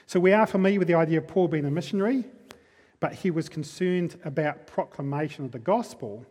So 0.06 0.18
we 0.18 0.32
are 0.32 0.46
familiar 0.46 0.78
with 0.78 0.88
the 0.88 0.94
idea 0.94 1.18
of 1.18 1.28
Paul 1.28 1.48
being 1.48 1.64
a 1.64 1.70
missionary, 1.70 2.24
but 2.98 3.14
he 3.14 3.30
was 3.30 3.48
concerned 3.48 4.18
about 4.24 4.66
proclamation 4.66 5.44
of 5.44 5.52
the 5.52 5.58
gospel. 5.58 6.26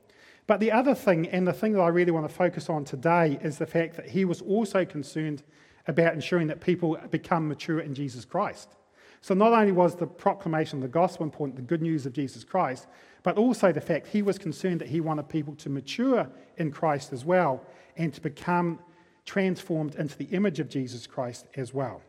But 0.47 0.59
the 0.59 0.71
other 0.71 0.95
thing, 0.95 1.27
and 1.27 1.47
the 1.47 1.53
thing 1.53 1.73
that 1.73 1.81
I 1.81 1.87
really 1.87 2.11
want 2.11 2.27
to 2.27 2.33
focus 2.33 2.69
on 2.69 2.83
today, 2.83 3.39
is 3.41 3.57
the 3.57 3.65
fact 3.65 3.95
that 3.95 4.09
he 4.09 4.25
was 4.25 4.41
also 4.41 4.83
concerned 4.83 5.43
about 5.87 6.13
ensuring 6.13 6.47
that 6.47 6.59
people 6.59 6.97
become 7.09 7.47
mature 7.47 7.79
in 7.79 7.93
Jesus 7.93 8.25
Christ. 8.25 8.75
So 9.21 9.33
not 9.33 9.53
only 9.53 9.71
was 9.71 9.95
the 9.95 10.07
proclamation 10.07 10.77
of 10.77 10.83
the 10.83 10.87
gospel 10.87 11.25
important, 11.25 11.57
the 11.57 11.61
good 11.61 11.81
news 11.81 12.05
of 12.05 12.13
Jesus 12.13 12.43
Christ, 12.43 12.87
but 13.23 13.37
also 13.37 13.71
the 13.71 13.81
fact 13.81 14.07
he 14.07 14.21
was 14.21 14.37
concerned 14.37 14.79
that 14.81 14.87
he 14.87 15.01
wanted 15.01 15.27
people 15.27 15.55
to 15.55 15.69
mature 15.69 16.29
in 16.57 16.71
Christ 16.71 17.11
as 17.11 17.25
well 17.25 17.61
and 17.97 18.13
to 18.13 18.21
become 18.21 18.79
transformed 19.25 19.95
into 19.95 20.17
the 20.17 20.25
image 20.25 20.59
of 20.59 20.69
Jesus 20.69 21.05
Christ 21.05 21.47
as 21.55 21.73
well. 21.73 22.01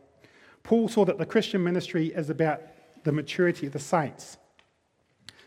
Paul 0.63 0.87
saw 0.87 1.05
that 1.05 1.17
the 1.17 1.25
Christian 1.25 1.63
ministry 1.63 2.07
is 2.07 2.29
about 2.29 2.61
the 3.03 3.11
maturity 3.11 3.67
of 3.67 3.73
the 3.73 3.79
saints. 3.79 4.37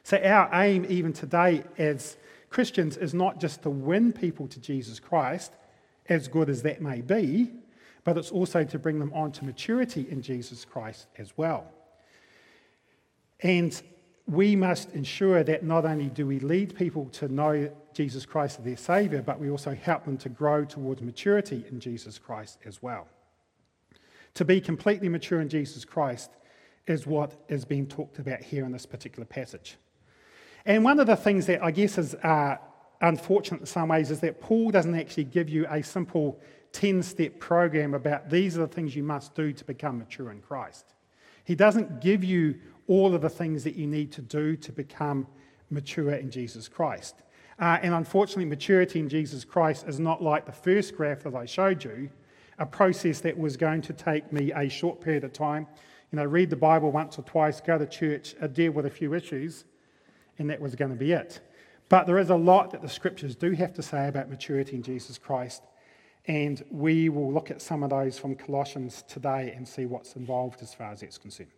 So, 0.02 0.18
our 0.18 0.50
aim, 0.52 0.84
even 0.88 1.12
today 1.12 1.64
as 1.78 2.16
Christians, 2.50 2.96
is 2.96 3.14
not 3.14 3.40
just 3.40 3.62
to 3.62 3.70
win 3.70 4.12
people 4.12 4.46
to 4.48 4.60
Jesus 4.60 5.00
Christ, 5.00 5.52
as 6.08 6.28
good 6.28 6.50
as 6.50 6.62
that 6.62 6.82
may 6.82 7.00
be, 7.00 7.52
but 8.04 8.16
it's 8.18 8.30
also 8.30 8.64
to 8.64 8.78
bring 8.78 8.98
them 8.98 9.12
on 9.14 9.32
to 9.32 9.44
maturity 9.44 10.06
in 10.10 10.22
Jesus 10.22 10.64
Christ 10.64 11.06
as 11.18 11.32
well. 11.36 11.66
And 13.40 13.80
we 14.26 14.56
must 14.56 14.90
ensure 14.92 15.42
that 15.42 15.64
not 15.64 15.84
only 15.84 16.08
do 16.08 16.26
we 16.26 16.38
lead 16.38 16.76
people 16.76 17.06
to 17.10 17.28
know 17.28 17.70
Jesus 17.92 18.24
Christ 18.24 18.58
as 18.58 18.64
their 18.64 18.76
Saviour, 18.76 19.22
but 19.22 19.38
we 19.38 19.50
also 19.50 19.74
help 19.74 20.04
them 20.04 20.16
to 20.18 20.28
grow 20.28 20.64
towards 20.64 21.02
maturity 21.02 21.64
in 21.70 21.80
Jesus 21.80 22.18
Christ 22.18 22.58
as 22.64 22.82
well. 22.82 23.06
To 24.34 24.44
be 24.44 24.60
completely 24.60 25.08
mature 25.08 25.40
in 25.40 25.48
Jesus 25.48 25.84
Christ 25.84 26.30
is 26.86 27.06
what 27.06 27.32
is 27.48 27.64
being 27.64 27.86
talked 27.86 28.18
about 28.18 28.42
here 28.42 28.64
in 28.64 28.72
this 28.72 28.86
particular 28.86 29.24
passage. 29.24 29.76
And 30.66 30.84
one 30.84 30.98
of 30.98 31.06
the 31.06 31.16
things 31.16 31.46
that 31.46 31.62
I 31.62 31.70
guess 31.70 31.98
is 31.98 32.14
uh, 32.16 32.56
unfortunate 33.00 33.60
in 33.60 33.66
some 33.66 33.88
ways 33.88 34.10
is 34.10 34.20
that 34.20 34.40
Paul 34.40 34.70
doesn't 34.70 34.94
actually 34.94 35.24
give 35.24 35.48
you 35.48 35.66
a 35.70 35.82
simple 35.82 36.40
10 36.74 37.02
step 37.02 37.38
program 37.38 37.94
about 37.94 38.28
these 38.28 38.58
are 38.58 38.62
the 38.62 38.68
things 38.68 38.94
you 38.94 39.02
must 39.02 39.34
do 39.34 39.52
to 39.52 39.64
become 39.64 39.98
mature 39.98 40.30
in 40.30 40.40
Christ. 40.40 40.92
He 41.44 41.54
doesn't 41.54 42.00
give 42.00 42.24
you 42.24 42.56
all 42.88 43.14
of 43.14 43.22
the 43.22 43.30
things 43.30 43.64
that 43.64 43.76
you 43.76 43.86
need 43.86 44.12
to 44.12 44.22
do 44.22 44.56
to 44.56 44.72
become 44.72 45.26
mature 45.70 46.12
in 46.12 46.30
Jesus 46.30 46.68
Christ. 46.68 47.14
Uh, 47.58 47.78
and 47.82 47.94
unfortunately, 47.94 48.44
maturity 48.44 48.98
in 48.98 49.08
Jesus 49.08 49.44
Christ 49.44 49.86
is 49.86 50.00
not 50.00 50.22
like 50.22 50.44
the 50.44 50.52
first 50.52 50.96
graph 50.96 51.22
that 51.22 51.34
I 51.34 51.46
showed 51.46 51.84
you, 51.84 52.10
a 52.58 52.66
process 52.66 53.20
that 53.20 53.38
was 53.38 53.56
going 53.56 53.80
to 53.82 53.92
take 53.92 54.32
me 54.32 54.52
a 54.52 54.68
short 54.68 55.00
period 55.00 55.22
of 55.22 55.32
time. 55.32 55.66
You 56.10 56.16
know, 56.16 56.24
read 56.24 56.50
the 56.50 56.56
Bible 56.56 56.90
once 56.90 57.18
or 57.18 57.22
twice, 57.22 57.60
go 57.60 57.78
to 57.78 57.86
church, 57.86 58.34
uh, 58.40 58.48
deal 58.48 58.72
with 58.72 58.86
a 58.86 58.90
few 58.90 59.14
issues, 59.14 59.64
and 60.38 60.50
that 60.50 60.60
was 60.60 60.74
going 60.74 60.90
to 60.90 60.96
be 60.96 61.12
it. 61.12 61.40
But 61.88 62.06
there 62.06 62.18
is 62.18 62.30
a 62.30 62.36
lot 62.36 62.72
that 62.72 62.82
the 62.82 62.88
scriptures 62.88 63.36
do 63.36 63.52
have 63.52 63.72
to 63.74 63.82
say 63.82 64.08
about 64.08 64.28
maturity 64.28 64.76
in 64.76 64.82
Jesus 64.82 65.18
Christ 65.18 65.62
and 66.26 66.64
we 66.70 67.08
will 67.08 67.32
look 67.32 67.50
at 67.50 67.60
some 67.60 67.82
of 67.82 67.90
those 67.90 68.18
from 68.18 68.34
Colossians 68.34 69.04
today 69.06 69.52
and 69.56 69.66
see 69.66 69.84
what's 69.84 70.16
involved 70.16 70.62
as 70.62 70.72
far 70.72 70.92
as 70.92 71.00
that's 71.00 71.18
concerned. 71.18 71.50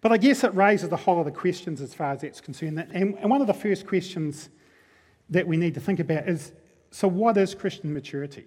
But 0.00 0.12
I 0.12 0.16
guess 0.16 0.44
it 0.44 0.54
raises 0.54 0.92
a 0.92 0.96
whole 0.96 1.26
of 1.26 1.34
questions 1.34 1.80
as 1.80 1.94
far 1.94 2.12
as 2.12 2.20
that's 2.20 2.40
concerned. 2.40 2.78
And 2.92 3.30
one 3.30 3.40
of 3.40 3.46
the 3.46 3.54
first 3.54 3.86
questions 3.86 4.48
that 5.30 5.46
we 5.46 5.56
need 5.56 5.74
to 5.74 5.80
think 5.80 5.98
about 5.98 6.28
is 6.28 6.52
so, 6.90 7.08
what 7.08 7.36
is 7.36 7.54
Christian 7.54 7.92
maturity? 7.92 8.46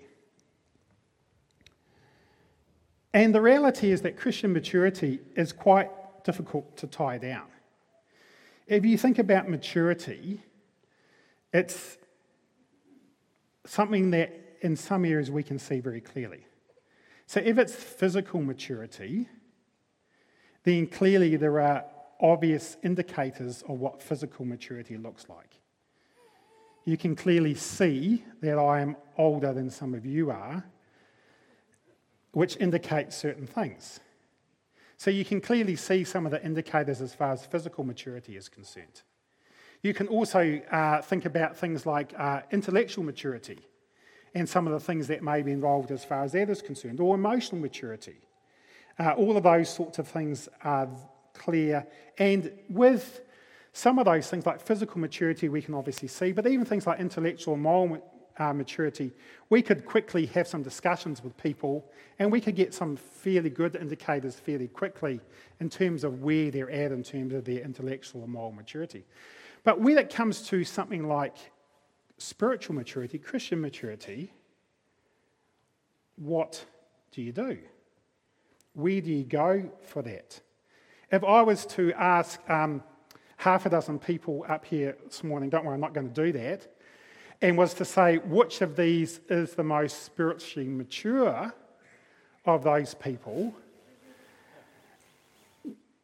And 3.13 3.35
the 3.35 3.41
reality 3.41 3.91
is 3.91 4.01
that 4.01 4.17
Christian 4.17 4.53
maturity 4.53 5.19
is 5.35 5.51
quite 5.51 5.89
difficult 6.23 6.77
to 6.77 6.87
tie 6.87 7.17
down. 7.17 7.45
If 8.67 8.85
you 8.85 8.97
think 8.97 9.19
about 9.19 9.49
maturity, 9.49 10.41
it's 11.53 11.97
something 13.65 14.11
that 14.11 14.40
in 14.61 14.75
some 14.75 15.05
areas 15.05 15.29
we 15.29 15.43
can 15.43 15.59
see 15.59 15.79
very 15.79 16.01
clearly. 16.01 16.45
So, 17.25 17.39
if 17.43 17.57
it's 17.57 17.73
physical 17.73 18.41
maturity, 18.41 19.27
then 20.63 20.87
clearly 20.87 21.35
there 21.35 21.59
are 21.59 21.85
obvious 22.19 22.77
indicators 22.83 23.63
of 23.67 23.79
what 23.79 24.01
physical 24.01 24.45
maturity 24.45 24.97
looks 24.97 25.27
like. 25.27 25.59
You 26.85 26.97
can 26.97 27.15
clearly 27.15 27.55
see 27.55 28.23
that 28.41 28.57
I 28.57 28.81
am 28.81 28.95
older 29.17 29.53
than 29.53 29.69
some 29.69 29.93
of 29.93 30.05
you 30.05 30.31
are, 30.31 30.63
which 32.31 32.57
indicates 32.57 33.15
certain 33.15 33.47
things. 33.47 33.99
So 34.97 35.09
you 35.09 35.25
can 35.25 35.41
clearly 35.41 35.75
see 35.75 36.03
some 36.03 36.25
of 36.25 36.31
the 36.31 36.43
indicators 36.43 37.01
as 37.01 37.13
far 37.13 37.33
as 37.33 37.45
physical 37.45 37.83
maturity 37.83 38.35
is 38.35 38.49
concerned. 38.49 39.01
You 39.81 39.95
can 39.95 40.07
also 40.07 40.61
uh, 40.71 41.01
think 41.01 41.25
about 41.25 41.57
things 41.57 41.87
like 41.87 42.13
uh, 42.17 42.41
intellectual 42.51 43.03
maturity 43.03 43.61
and 44.33 44.47
some 44.47 44.67
of 44.67 44.73
the 44.73 44.79
things 44.79 45.07
that 45.07 45.23
may 45.23 45.41
be 45.41 45.51
involved 45.51 45.91
as 45.91 46.05
far 46.05 46.23
as 46.23 46.31
that 46.33 46.49
is 46.49 46.61
concerned, 46.61 46.99
or 46.99 47.15
emotional 47.15 47.59
maturity. 47.59 48.17
Uh, 48.99 49.11
all 49.11 49.35
of 49.37 49.43
those 49.43 49.69
sorts 49.69 49.99
of 49.99 50.07
things 50.07 50.47
are 50.63 50.87
clear. 51.33 51.85
And 52.17 52.51
with 52.69 53.21
some 53.73 53.99
of 53.99 54.05
those 54.05 54.29
things, 54.29 54.45
like 54.45 54.61
physical 54.61 54.99
maturity, 54.99 55.49
we 55.49 55.61
can 55.61 55.73
obviously 55.73 56.07
see, 56.07 56.31
but 56.31 56.45
even 56.45 56.65
things 56.65 56.85
like 56.85 56.99
intellectual 56.99 57.53
and 57.53 57.63
moral 57.63 58.01
uh, 58.37 58.53
maturity, 58.53 59.11
we 59.49 59.61
could 59.61 59.85
quickly 59.85 60.25
have 60.27 60.47
some 60.47 60.63
discussions 60.63 61.23
with 61.23 61.35
people 61.37 61.85
and 62.19 62.31
we 62.31 62.41
could 62.41 62.55
get 62.55 62.73
some 62.73 62.95
fairly 62.95 63.49
good 63.49 63.75
indicators 63.75 64.35
fairly 64.35 64.67
quickly 64.67 65.19
in 65.59 65.69
terms 65.69 66.03
of 66.03 66.21
where 66.21 66.51
they're 66.51 66.71
at 66.71 66.91
in 66.91 67.03
terms 67.03 67.33
of 67.33 67.45
their 67.45 67.63
intellectual 67.63 68.23
and 68.23 68.31
moral 68.31 68.51
maturity. 68.51 69.05
But 69.63 69.79
when 69.79 69.97
it 69.97 70.09
comes 70.09 70.41
to 70.47 70.63
something 70.63 71.07
like 71.07 71.35
spiritual 72.21 72.75
maturity, 72.75 73.17
Christian 73.17 73.61
maturity, 73.61 74.31
what 76.15 76.63
do 77.11 77.21
you 77.21 77.31
do? 77.31 77.57
Where 78.73 79.01
do 79.01 79.11
you 79.11 79.23
go 79.23 79.69
for 79.81 80.01
that? 80.03 80.39
If 81.11 81.23
I 81.23 81.41
was 81.41 81.65
to 81.67 81.91
ask 81.93 82.39
um, 82.49 82.83
half 83.37 83.65
a 83.65 83.69
dozen 83.69 83.99
people 83.99 84.45
up 84.47 84.65
here 84.65 84.95
this 85.03 85.23
morning, 85.23 85.49
don't 85.49 85.65
worry, 85.65 85.73
I'm 85.73 85.81
not 85.81 85.93
going 85.93 86.07
to 86.07 86.13
do 86.25 86.31
that, 86.33 86.67
and 87.41 87.57
was 87.57 87.73
to 87.75 87.85
say 87.85 88.17
which 88.17 88.61
of 88.61 88.75
these 88.75 89.19
is 89.29 89.55
the 89.55 89.63
most 89.63 90.03
spiritually 90.03 90.69
mature 90.69 91.53
of 92.45 92.63
those 92.63 92.93
people, 92.93 93.53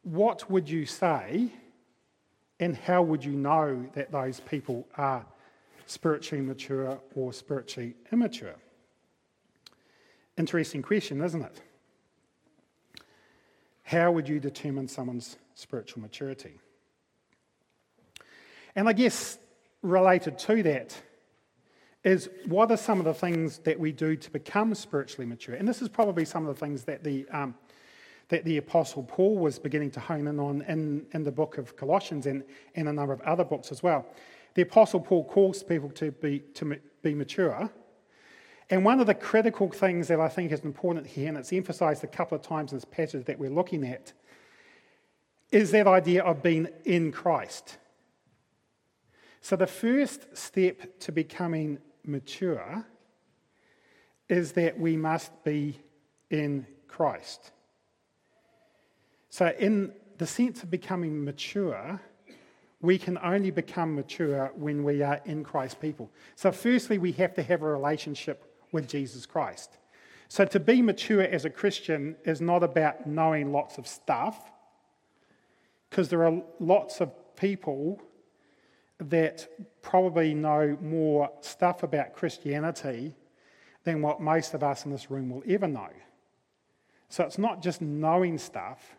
what 0.04 0.50
would 0.50 0.70
you 0.70 0.86
say, 0.86 1.52
and 2.60 2.76
how 2.76 3.04
would 3.04 3.24
you 3.24 3.34
know 3.34 3.86
that 3.94 4.12
those 4.12 4.40
people 4.42 4.88
are 4.96 5.26
spiritually 5.88 6.44
mature 6.44 7.00
or 7.16 7.34
spiritually 7.34 7.96
immature? 8.12 8.56
Interesting 10.38 10.84
question, 10.84 11.22
isn't 11.22 11.42
it? 11.42 11.62
How 13.84 14.12
would 14.12 14.30
you 14.30 14.40
determine 14.40 14.88
someone's 14.88 15.38
spiritual 15.56 16.02
maturity? 16.02 16.60
And 18.76 18.88
I 18.88 18.94
guess 18.94 19.40
related 19.82 20.38
to 20.40 20.62
that 20.64 21.02
is 22.04 22.30
what 22.46 22.70
are 22.70 22.78
some 22.78 23.00
of 23.00 23.06
the 23.06 23.14
things 23.14 23.60
that 23.60 23.80
we 23.80 23.92
do 23.92 24.16
to 24.16 24.30
become 24.30 24.76
spiritually 24.76 25.26
mature? 25.26 25.56
And 25.56 25.68
this 25.68 25.82
is 25.82 25.90
probably 25.90 26.26
some 26.26 26.46
of 26.46 26.54
the 26.54 26.60
things 26.60 26.84
that 26.84 27.04
the, 27.04 27.28
um, 27.30 27.56
that 28.28 28.44
the 28.44 28.58
Apostle 28.58 29.04
Paul 29.04 29.38
was 29.38 29.58
beginning 29.58 29.92
to 29.92 30.00
hone 30.00 30.28
in 30.28 30.40
on 30.40 30.62
in, 30.64 31.06
in 31.14 31.24
the 31.24 31.32
book 31.32 31.58
of 31.58 31.76
Colossians 31.76 32.28
and, 32.28 32.44
and 32.76 32.88
a 32.88 32.94
number 32.94 33.14
of 33.14 33.22
other 33.22 33.44
books 33.46 33.72
as 33.72 33.82
well 33.82 34.06
the 34.58 34.64
Apostle 34.64 35.00
Paul 35.00 35.24
calls 35.24 35.62
people 35.62 35.92
to 35.92 36.10
be, 36.10 36.40
to 36.56 36.80
be 37.04 37.14
mature. 37.14 37.70
And 38.72 38.84
one 38.84 39.00
of 39.00 39.06
the 39.06 39.14
critical 39.14 39.70
things 39.70 40.08
that 40.08 40.20
I 40.20 40.30
think 40.30 40.52
is 40.52 40.62
important 40.62 41.06
here, 41.06 41.28
and 41.28 41.38
it's 41.38 41.54
emphasized 41.54 42.04
a 42.04 42.08
couple 42.08 42.36
of 42.36 42.42
times 42.42 42.72
in 42.72 42.78
this 42.78 42.84
passage 42.84 43.26
that 43.26 43.38
we're 43.38 43.52
looking 43.52 43.86
at, 43.86 44.14
is 45.52 45.70
that 45.72 45.86
idea 45.86 46.24
of 46.24 46.42
being 46.42 46.70
in 46.86 47.12
Christ. 47.12 47.78
So, 49.42 49.56
the 49.56 49.68
first 49.68 50.36
step 50.36 51.00
to 51.02 51.12
becoming 51.12 51.78
mature 52.04 52.84
is 54.28 54.54
that 54.54 54.80
we 54.80 54.98
must 54.98 55.44
be 55.44 55.80
in 56.32 56.66
Christ. 56.88 57.52
So, 59.30 59.54
in 59.60 59.94
the 60.18 60.26
sense 60.26 60.64
of 60.64 60.72
becoming 60.72 61.24
mature, 61.24 62.02
we 62.82 62.98
can 62.98 63.18
only 63.24 63.52
become 63.52 63.96
mature 63.96 64.52
when 64.56 64.84
we 64.84 65.02
are 65.02 65.20
in 65.26 65.44
Christ 65.44 65.82
people. 65.82 66.12
So, 66.36 66.52
firstly, 66.52 66.98
we 66.98 67.12
have 67.14 67.34
to 67.36 67.44
have 67.44 67.62
a 67.62 67.68
relationship 67.68 68.44
with 68.72 68.88
Jesus 68.88 69.26
Christ. 69.26 69.78
So, 70.30 70.46
to 70.46 70.60
be 70.60 70.82
mature 70.82 71.24
as 71.24 71.46
a 71.46 71.50
Christian 71.50 72.16
is 72.24 72.40
not 72.40 72.64
about 72.64 73.08
knowing 73.08 73.52
lots 73.52 73.78
of 73.78 73.88
stuff, 73.88 74.52
because 75.90 76.10
there 76.10 76.26
are 76.26 76.42
lots 76.60 77.02
of 77.02 77.12
people 77.36 78.02
that 79.00 79.48
probably 79.82 80.34
know 80.34 80.78
more 80.82 81.32
stuff 81.42 81.84
about 81.84 82.14
Christianity 82.14 83.16
than 83.86 84.02
what 84.02 84.20
most 84.20 84.54
of 84.54 84.64
us 84.64 84.86
in 84.86 84.92
this 84.92 85.10
room 85.10 85.30
will 85.30 85.44
ever 85.48 85.68
know. 85.68 85.90
So, 87.10 87.24
it's 87.24 87.40
not 87.40 87.64
just 87.64 87.82
knowing 87.82 88.38
stuff, 88.38 88.98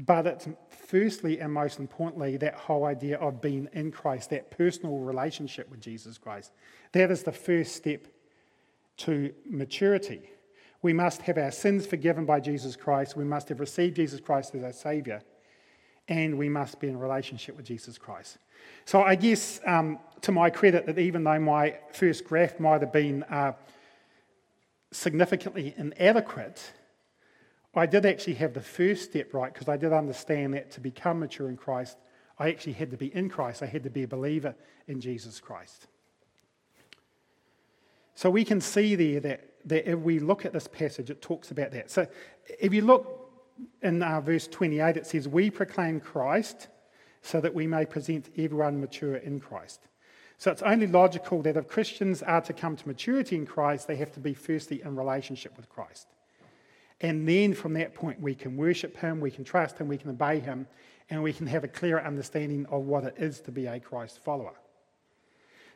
but 0.00 0.26
it's 0.26 0.48
firstly 0.70 1.40
and 1.40 1.52
most 1.52 1.78
importantly 1.78 2.38
that 2.38 2.54
whole 2.54 2.86
idea 2.86 3.18
of 3.18 3.40
being 3.40 3.68
in 3.74 3.92
Christ, 3.92 4.30
that 4.30 4.50
personal 4.50 4.98
relationship 4.98 5.70
with 5.70 5.80
Jesus 5.80 6.16
Christ. 6.16 6.52
That 6.92 7.10
is 7.10 7.22
the 7.22 7.32
first 7.32 7.76
step 7.76 8.06
to 8.98 9.32
maturity. 9.44 10.22
We 10.82 10.94
must 10.94 11.20
have 11.22 11.36
our 11.36 11.50
sins 11.50 11.86
forgiven 11.86 12.24
by 12.24 12.40
Jesus 12.40 12.76
Christ. 12.76 13.14
We 13.14 13.24
must 13.24 13.50
have 13.50 13.60
received 13.60 13.96
Jesus 13.96 14.20
Christ 14.20 14.54
as 14.54 14.64
our 14.64 14.72
Savior. 14.72 15.20
And 16.08 16.38
we 16.38 16.48
must 16.48 16.80
be 16.80 16.88
in 16.88 16.98
relationship 16.98 17.56
with 17.56 17.66
Jesus 17.66 17.98
Christ. 17.98 18.38
So, 18.86 19.02
I 19.02 19.14
guess 19.14 19.60
um, 19.66 19.98
to 20.22 20.32
my 20.32 20.50
credit, 20.50 20.86
that 20.86 20.98
even 20.98 21.24
though 21.24 21.38
my 21.38 21.76
first 21.92 22.24
graph 22.24 22.58
might 22.58 22.80
have 22.80 22.92
been 22.92 23.22
uh, 23.24 23.52
significantly 24.92 25.74
inadequate, 25.76 26.72
I 27.74 27.86
did 27.86 28.04
actually 28.04 28.34
have 28.34 28.54
the 28.54 28.60
first 28.60 29.04
step 29.04 29.32
right 29.32 29.52
because 29.52 29.68
I 29.68 29.76
did 29.76 29.92
understand 29.92 30.54
that 30.54 30.72
to 30.72 30.80
become 30.80 31.20
mature 31.20 31.48
in 31.48 31.56
Christ, 31.56 31.96
I 32.38 32.48
actually 32.48 32.72
had 32.72 32.90
to 32.90 32.96
be 32.96 33.14
in 33.14 33.28
Christ. 33.28 33.62
I 33.62 33.66
had 33.66 33.84
to 33.84 33.90
be 33.90 34.02
a 34.02 34.08
believer 34.08 34.54
in 34.88 35.00
Jesus 35.00 35.38
Christ. 35.40 35.86
So 38.14 38.28
we 38.28 38.44
can 38.44 38.60
see 38.60 38.96
there 38.96 39.20
that, 39.20 39.52
that 39.66 39.90
if 39.90 39.98
we 39.98 40.18
look 40.18 40.44
at 40.44 40.52
this 40.52 40.66
passage, 40.66 41.10
it 41.10 41.22
talks 41.22 41.50
about 41.50 41.70
that. 41.72 41.90
So 41.90 42.06
if 42.58 42.74
you 42.74 42.82
look 42.82 43.30
in 43.82 44.02
uh, 44.02 44.20
verse 44.20 44.48
28, 44.48 44.96
it 44.96 45.06
says, 45.06 45.28
We 45.28 45.50
proclaim 45.50 46.00
Christ 46.00 46.68
so 47.22 47.40
that 47.40 47.54
we 47.54 47.66
may 47.66 47.84
present 47.84 48.30
everyone 48.36 48.80
mature 48.80 49.16
in 49.16 49.38
Christ. 49.40 49.80
So 50.38 50.50
it's 50.50 50.62
only 50.62 50.86
logical 50.86 51.42
that 51.42 51.56
if 51.56 51.68
Christians 51.68 52.22
are 52.22 52.40
to 52.40 52.52
come 52.52 52.74
to 52.76 52.88
maturity 52.88 53.36
in 53.36 53.46
Christ, 53.46 53.86
they 53.86 53.96
have 53.96 54.12
to 54.12 54.20
be 54.20 54.34
firstly 54.34 54.80
in 54.82 54.96
relationship 54.96 55.56
with 55.56 55.68
Christ. 55.68 56.08
And 57.00 57.26
then 57.28 57.54
from 57.54 57.74
that 57.74 57.94
point, 57.94 58.20
we 58.20 58.34
can 58.34 58.56
worship 58.56 58.96
Him, 58.96 59.20
we 59.20 59.30
can 59.30 59.44
trust 59.44 59.78
Him, 59.78 59.88
we 59.88 59.96
can 59.96 60.10
obey 60.10 60.40
Him, 60.40 60.66
and 61.08 61.22
we 61.22 61.32
can 61.32 61.46
have 61.46 61.64
a 61.64 61.68
clearer 61.68 62.02
understanding 62.02 62.66
of 62.66 62.82
what 62.82 63.04
it 63.04 63.14
is 63.18 63.40
to 63.42 63.50
be 63.50 63.66
a 63.66 63.80
Christ 63.80 64.18
follower. 64.18 64.54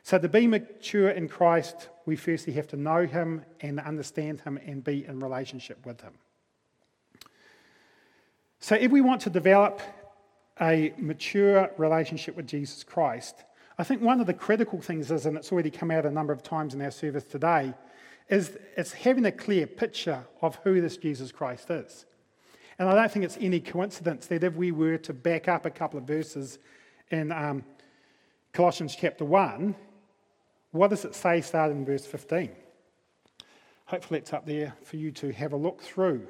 So, 0.03 0.19
to 0.19 0.29
be 0.29 0.45
mature 0.45 1.09
in 1.09 1.27
Christ, 1.27 1.89
we 2.05 2.15
firstly 2.15 2.53
have 2.53 2.67
to 2.67 2.77
know 2.77 3.07
Him 3.07 3.43
and 3.61 3.79
understand 3.79 4.41
Him 4.41 4.59
and 4.63 4.83
be 4.83 5.03
in 5.03 5.19
relationship 5.19 5.83
with 5.83 5.99
Him. 6.01 6.13
So, 8.59 8.75
if 8.75 8.91
we 8.91 9.01
want 9.01 9.21
to 9.21 9.31
develop 9.31 9.81
a 10.61 10.93
mature 10.97 11.71
relationship 11.77 12.35
with 12.35 12.47
Jesus 12.47 12.83
Christ, 12.83 13.43
I 13.77 13.83
think 13.83 14.01
one 14.01 14.21
of 14.21 14.27
the 14.27 14.33
critical 14.33 14.79
things 14.79 15.11
is, 15.11 15.25
and 15.25 15.35
it's 15.35 15.51
already 15.51 15.71
come 15.71 15.91
out 15.91 16.05
a 16.05 16.11
number 16.11 16.31
of 16.31 16.43
times 16.43 16.75
in 16.75 16.81
our 16.81 16.91
service 16.91 17.23
today, 17.23 17.73
is 18.29 18.57
it's 18.75 18.91
having 18.91 19.25
a 19.25 19.31
clear 19.31 19.67
picture 19.67 20.25
of 20.41 20.55
who 20.63 20.81
this 20.81 20.97
Jesus 20.97 21.31
Christ 21.31 21.69
is. 21.69 22.05
And 22.77 22.89
I 22.89 22.95
don't 22.95 23.11
think 23.11 23.25
it's 23.25 23.37
any 23.39 23.59
coincidence 23.59 24.27
that 24.27 24.43
if 24.43 24.55
we 24.55 24.71
were 24.71 24.97
to 24.99 25.13
back 25.13 25.47
up 25.47 25.65
a 25.65 25.69
couple 25.69 25.97
of 25.97 26.05
verses 26.05 26.59
in 27.09 27.31
um, 27.31 27.63
Colossians 28.51 28.95
chapter 28.95 29.23
1, 29.23 29.75
what 30.71 30.89
does 30.89 31.05
it 31.05 31.15
say 31.15 31.39
starting 31.41 31.77
in 31.77 31.85
verse 31.85 32.05
15? 32.05 32.51
Hopefully, 33.85 34.19
it's 34.19 34.33
up 34.33 34.45
there 34.45 34.73
for 34.83 34.97
you 34.97 35.11
to 35.11 35.31
have 35.31 35.53
a 35.53 35.57
look 35.57 35.81
through. 35.81 36.27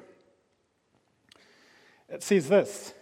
It 2.08 2.22
says 2.22 2.48
this 2.48 2.92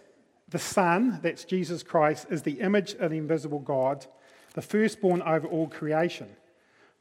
The 0.49 0.59
Son, 0.59 1.19
that's 1.21 1.43
Jesus 1.43 1.83
Christ, 1.83 2.27
is 2.31 2.41
the 2.41 2.59
image 2.61 2.93
of 2.95 3.11
the 3.11 3.17
invisible 3.17 3.59
God, 3.59 4.07
the 4.53 4.61
firstborn 4.61 5.21
over 5.21 5.47
all 5.47 5.67
creation. 5.67 6.29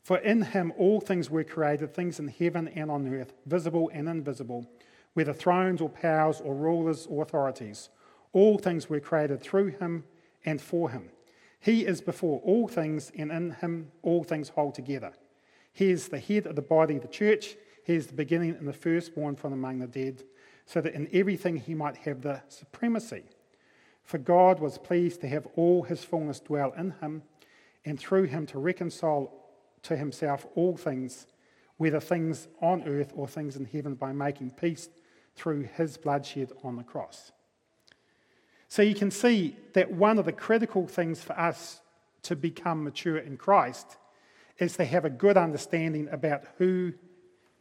For 0.04 0.18
in 0.18 0.42
him 0.42 0.72
all 0.76 1.00
things 1.00 1.30
were 1.30 1.44
created, 1.44 1.94
things 1.94 2.20
in 2.20 2.28
heaven 2.28 2.68
and 2.68 2.90
on 2.90 3.12
earth, 3.12 3.32
visible 3.46 3.90
and 3.92 4.06
invisible, 4.06 4.66
whether 5.14 5.32
thrones 5.32 5.80
or 5.80 5.88
powers 5.88 6.42
or 6.42 6.54
rulers 6.54 7.06
or 7.06 7.22
authorities. 7.22 7.88
All 8.34 8.58
things 8.58 8.90
were 8.90 9.00
created 9.00 9.40
through 9.40 9.68
him 9.78 10.04
and 10.44 10.60
for 10.60 10.90
him. 10.90 11.08
He 11.58 11.86
is 11.86 12.02
before 12.02 12.40
all 12.44 12.68
things, 12.68 13.10
and 13.16 13.32
in 13.32 13.52
him 13.52 13.92
all 14.02 14.24
things 14.24 14.50
hold 14.50 14.74
together. 14.74 15.14
He 15.72 15.90
is 15.90 16.08
the 16.08 16.18
head 16.18 16.46
of 16.46 16.56
the 16.56 16.62
body, 16.62 16.96
of 16.96 17.02
the 17.02 17.08
church. 17.08 17.56
He 17.86 17.94
is 17.94 18.06
the 18.06 18.12
beginning 18.12 18.50
and 18.50 18.68
the 18.68 18.74
firstborn 18.74 19.36
from 19.36 19.54
among 19.54 19.78
the 19.78 19.86
dead, 19.86 20.22
so 20.66 20.82
that 20.82 20.92
in 20.92 21.08
everything 21.14 21.56
he 21.56 21.74
might 21.74 21.96
have 21.98 22.20
the 22.20 22.42
supremacy. 22.48 23.22
For 24.02 24.18
God 24.18 24.60
was 24.60 24.76
pleased 24.76 25.22
to 25.22 25.28
have 25.28 25.46
all 25.56 25.84
his 25.84 26.04
fullness 26.04 26.40
dwell 26.40 26.74
in 26.76 26.90
him, 27.00 27.22
and 27.86 27.98
through 27.98 28.24
him 28.24 28.44
to 28.48 28.58
reconcile 28.58 29.32
to 29.84 29.96
himself 29.96 30.46
all 30.54 30.76
things, 30.76 31.26
whether 31.76 32.00
things 32.00 32.48
on 32.60 32.82
earth 32.86 33.12
or 33.14 33.26
things 33.26 33.56
in 33.56 33.64
heaven, 33.64 33.94
by 33.94 34.12
making 34.12 34.50
peace 34.50 34.88
through 35.34 35.68
his 35.76 35.96
bloodshed 35.96 36.52
on 36.62 36.76
the 36.76 36.82
cross. 36.82 37.32
So 38.68 38.82
you 38.82 38.94
can 38.94 39.10
see 39.10 39.56
that 39.74 39.92
one 39.92 40.18
of 40.18 40.24
the 40.24 40.32
critical 40.32 40.86
things 40.86 41.22
for 41.22 41.38
us 41.38 41.80
to 42.22 42.34
become 42.34 42.84
mature 42.84 43.18
in 43.18 43.36
Christ 43.36 43.96
is 44.58 44.76
to 44.76 44.84
have 44.84 45.04
a 45.04 45.10
good 45.10 45.36
understanding 45.36 46.08
about 46.10 46.44
who 46.58 46.92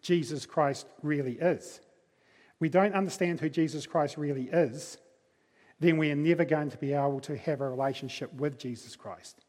Jesus 0.02 0.46
Christ 0.46 0.88
really 1.02 1.34
is. 1.34 1.82
We 2.60 2.70
don't 2.70 2.94
understand 2.94 3.40
who 3.40 3.50
Jesus 3.50 3.86
Christ 3.86 4.18
really 4.18 4.50
is, 4.52 4.98
then 5.80 5.98
we 5.98 6.12
are 6.12 6.16
never 6.16 6.46
going 6.46 6.70
to 6.70 6.78
be 6.78 6.94
able 6.94 7.20
to 7.22 7.36
have 7.36 7.62
a 7.62 7.70
relationship 7.70 8.34
with 8.36 8.58
Jesus 8.58 8.96
Christ. 8.96 9.42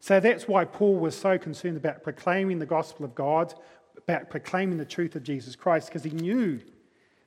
So 0.00 0.20
that's 0.20 0.46
why 0.46 0.64
Paul 0.64 0.96
was 0.96 1.16
so 1.16 1.38
concerned 1.38 1.76
about 1.76 2.02
proclaiming 2.02 2.58
the 2.58 2.66
gospel 2.66 3.04
of 3.04 3.14
God, 3.14 3.54
about 3.96 4.30
proclaiming 4.30 4.76
the 4.76 4.84
truth 4.84 5.16
of 5.16 5.22
Jesus 5.22 5.56
Christ, 5.56 5.88
because 5.88 6.04
he 6.04 6.10
knew 6.10 6.60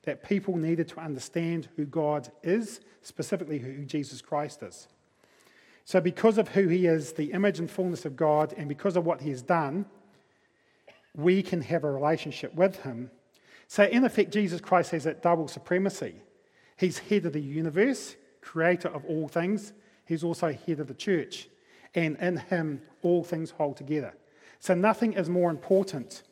that 0.04 0.22
people 0.22 0.56
needed 0.56 0.88
to 0.88 1.00
understand 1.00 1.68
who 1.76 1.84
God 1.84 2.30
is, 2.42 2.80
specifically 3.02 3.58
who 3.58 3.84
Jesus 3.84 4.20
Christ 4.20 4.62
is. 4.62 4.88
So, 5.84 6.00
because 6.00 6.38
of 6.38 6.48
who 6.48 6.68
he 6.68 6.86
is, 6.86 7.14
the 7.14 7.32
image 7.32 7.58
and 7.58 7.70
fullness 7.70 8.04
of 8.04 8.14
God, 8.14 8.54
and 8.56 8.68
because 8.68 8.96
of 8.96 9.04
what 9.06 9.22
he 9.22 9.30
has 9.30 9.42
done, 9.42 9.86
we 11.14 11.42
can 11.42 11.62
have 11.62 11.82
a 11.84 11.90
relationship 11.90 12.54
with 12.54 12.82
him. 12.82 13.10
So, 13.66 13.84
in 13.84 14.04
effect, 14.04 14.32
Jesus 14.32 14.60
Christ 14.60 14.90
has 14.92 15.04
that 15.04 15.22
double 15.22 15.48
supremacy. 15.48 16.14
He's 16.76 16.98
head 16.98 17.26
of 17.26 17.32
the 17.32 17.40
universe, 17.40 18.16
creator 18.40 18.88
of 18.88 19.04
all 19.06 19.28
things, 19.28 19.72
he's 20.04 20.22
also 20.22 20.52
head 20.52 20.80
of 20.80 20.86
the 20.86 20.94
church 20.94 21.48
and 21.94 22.16
in 22.18 22.36
him 22.36 22.82
all 23.02 23.24
things 23.24 23.50
hold 23.50 23.76
together. 23.76 24.14
So 24.60 24.74
nothing 24.74 25.14
is 25.14 25.28
more 25.28 25.50
important 25.50 26.22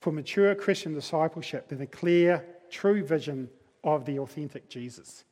for 0.00 0.12
mature 0.12 0.54
Christian 0.54 0.94
discipleship 0.94 1.68
than 1.68 1.80
a 1.80 1.86
clear, 1.86 2.44
true 2.70 3.04
vision 3.04 3.50
of 3.82 4.04
the 4.04 4.18
authentic 4.18 4.68
Jesus. 4.68 5.24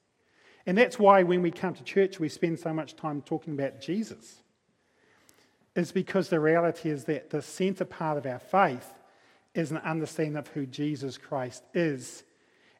And 0.66 0.76
that's 0.76 0.98
why 0.98 1.22
when 1.22 1.42
we 1.42 1.52
come 1.52 1.74
to 1.74 1.84
church, 1.84 2.18
we 2.18 2.28
spend 2.28 2.58
so 2.58 2.72
much 2.72 2.96
time 2.96 3.22
talking 3.22 3.54
about 3.54 3.80
Jesus. 3.80 4.42
Is 5.76 5.92
because 5.92 6.28
the 6.28 6.40
reality 6.40 6.90
is 6.90 7.04
that 7.04 7.30
the 7.30 7.42
center 7.42 7.84
part 7.84 8.18
of 8.18 8.26
our 8.26 8.38
faith 8.38 8.92
is 9.54 9.70
an 9.70 9.78
understanding 9.78 10.36
of 10.36 10.48
who 10.48 10.66
Jesus 10.66 11.16
Christ 11.16 11.62
is 11.74 12.24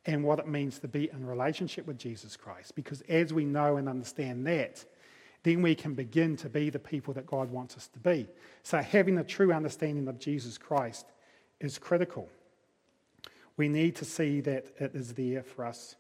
and 0.07 0.25
what 0.25 0.39
it 0.39 0.49
means 0.49 0.79
to 0.79 0.89
be 0.89 1.11
in 1.13 1.27
relationship 1.27 1.87
with 1.87 1.99
Jesus 1.99 2.37
Christ. 2.37 2.75
Because 2.75 3.03
as 3.03 3.33
we 3.33 3.45
know 3.45 3.77
and 3.77 3.89
understand 3.89 4.47
that, 4.47 4.85
then 5.47 5.63
we 5.63 5.77
can 5.77 5.95
begin 5.95 6.37
to 6.37 6.49
be 6.49 6.71
the 6.71 6.79
people 6.81 7.15
that 7.15 7.25
God 7.25 7.53
wants 7.53 7.77
us 7.77 7.87
to 7.87 8.01
be. 8.01 8.27
So, 8.65 8.79
having 8.79 9.17
a 9.19 9.23
true 9.23 9.53
understanding 9.53 10.09
of 10.09 10.19
Jesus 10.19 10.59
Christ 10.59 11.07
is 11.61 11.79
critical. 11.79 12.29
We 13.57 13.69
need 13.69 13.95
to 13.97 14.05
see 14.05 14.41
that 14.41 14.67
it 14.81 14.97
is 14.97 15.15
there 15.15 15.45
for 15.45 15.65
us 15.65 15.95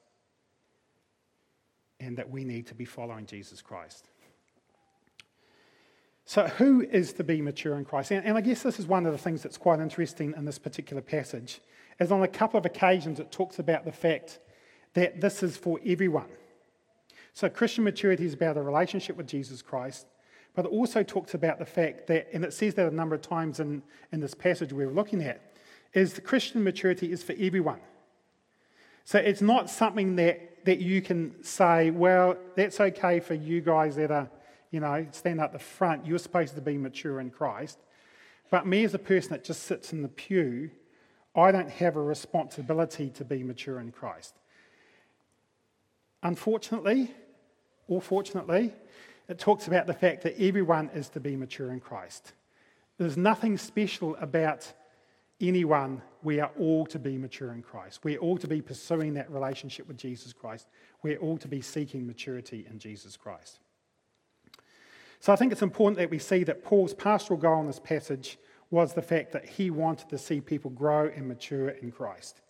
and 2.00 2.18
that 2.18 2.28
we 2.28 2.42
need 2.42 2.66
to 2.66 2.74
be 2.74 2.84
following 2.84 3.24
Jesus 3.24 3.62
Christ. 3.62 4.08
So, 6.24 6.48
who 6.48 6.80
is 6.80 7.12
to 7.12 7.22
be 7.22 7.40
mature 7.40 7.76
in 7.76 7.84
Christ? 7.84 8.10
And, 8.10 8.26
and, 8.26 8.36
I 8.36 8.40
guess 8.40 8.64
this 8.64 8.80
is 8.80 8.86
one 8.88 9.06
of 9.06 9.12
the 9.12 9.18
things 9.18 9.44
that's 9.44 9.56
quite 9.56 9.78
interesting 9.78 10.34
in 10.36 10.44
this 10.44 10.58
particular 10.58 11.02
passage, 11.02 11.60
is 12.00 12.10
on 12.10 12.24
a 12.24 12.28
couple 12.28 12.58
of 12.58 12.66
occasions 12.66 13.20
it 13.20 13.30
talks 13.30 13.60
about 13.60 13.84
the 13.84 13.92
fact 13.92 14.40
that 14.94 15.20
this 15.20 15.44
is 15.44 15.56
for 15.56 15.78
everyone. 15.86 16.26
So, 17.36 17.50
Christian 17.50 17.84
maturity 17.84 18.24
is 18.24 18.32
about 18.32 18.56
a 18.56 18.62
relationship 18.62 19.14
with 19.14 19.26
Jesus 19.26 19.60
Christ, 19.60 20.06
but 20.54 20.64
it 20.64 20.68
also 20.68 21.02
talks 21.02 21.34
about 21.34 21.58
the 21.58 21.66
fact 21.66 22.06
that, 22.06 22.28
and 22.32 22.42
it 22.42 22.54
says 22.54 22.72
that 22.76 22.90
a 22.90 22.94
number 22.94 23.14
of 23.14 23.20
times 23.20 23.60
in, 23.60 23.82
in 24.10 24.20
this 24.20 24.32
passage 24.32 24.72
we're 24.72 24.88
looking 24.88 25.20
at, 25.20 25.42
is 25.92 26.14
the 26.14 26.22
Christian 26.22 26.64
maturity 26.64 27.12
is 27.12 27.22
for 27.22 27.34
everyone. 27.38 27.80
So, 29.04 29.18
it's 29.18 29.42
not 29.42 29.68
something 29.68 30.16
that, 30.16 30.64
that 30.64 30.78
you 30.78 31.02
can 31.02 31.44
say, 31.44 31.90
well, 31.90 32.38
that's 32.54 32.80
okay 32.80 33.20
for 33.20 33.34
you 33.34 33.60
guys 33.60 33.96
that 33.96 34.10
are, 34.10 34.30
you 34.70 34.80
know, 34.80 35.06
stand 35.10 35.38
up 35.38 35.52
the 35.52 35.58
front. 35.58 36.06
You're 36.06 36.18
supposed 36.18 36.54
to 36.54 36.62
be 36.62 36.78
mature 36.78 37.20
in 37.20 37.28
Christ. 37.28 37.78
But 38.50 38.66
me 38.66 38.82
as 38.82 38.94
a 38.94 38.98
person 38.98 39.32
that 39.32 39.44
just 39.44 39.64
sits 39.64 39.92
in 39.92 40.00
the 40.00 40.08
pew, 40.08 40.70
I 41.34 41.52
don't 41.52 41.70
have 41.70 41.96
a 41.96 42.02
responsibility 42.02 43.10
to 43.10 43.26
be 43.26 43.42
mature 43.42 43.78
in 43.78 43.92
Christ. 43.92 44.36
Unfortunately, 46.22 47.14
or 47.88 48.00
fortunately, 48.00 48.72
it 49.28 49.38
talks 49.38 49.66
about 49.66 49.86
the 49.86 49.94
fact 49.94 50.22
that 50.22 50.40
everyone 50.40 50.90
is 50.94 51.08
to 51.10 51.20
be 51.20 51.36
mature 51.36 51.72
in 51.72 51.80
Christ. 51.80 52.32
There's 52.98 53.16
nothing 53.16 53.58
special 53.58 54.16
about 54.16 54.72
anyone. 55.40 56.02
We 56.22 56.40
are 56.40 56.50
all 56.58 56.86
to 56.86 56.98
be 56.98 57.18
mature 57.18 57.52
in 57.52 57.62
Christ. 57.62 58.00
We're 58.04 58.18
all 58.18 58.38
to 58.38 58.48
be 58.48 58.62
pursuing 58.62 59.14
that 59.14 59.30
relationship 59.30 59.86
with 59.86 59.96
Jesus 59.96 60.32
Christ. 60.32 60.68
We're 61.02 61.18
all 61.18 61.38
to 61.38 61.48
be 61.48 61.60
seeking 61.60 62.06
maturity 62.06 62.66
in 62.70 62.78
Jesus 62.78 63.16
Christ. 63.16 63.60
So 65.20 65.32
I 65.32 65.36
think 65.36 65.52
it's 65.52 65.62
important 65.62 65.98
that 65.98 66.10
we 66.10 66.18
see 66.18 66.44
that 66.44 66.64
Paul's 66.64 66.94
pastoral 66.94 67.38
goal 67.38 67.60
in 67.60 67.66
this 67.66 67.80
passage 67.80 68.38
was 68.70 68.94
the 68.94 69.02
fact 69.02 69.32
that 69.32 69.44
he 69.44 69.70
wanted 69.70 70.08
to 70.10 70.18
see 70.18 70.40
people 70.40 70.70
grow 70.70 71.10
and 71.14 71.28
mature 71.28 71.68
in 71.68 71.92
Christ. 71.92 72.40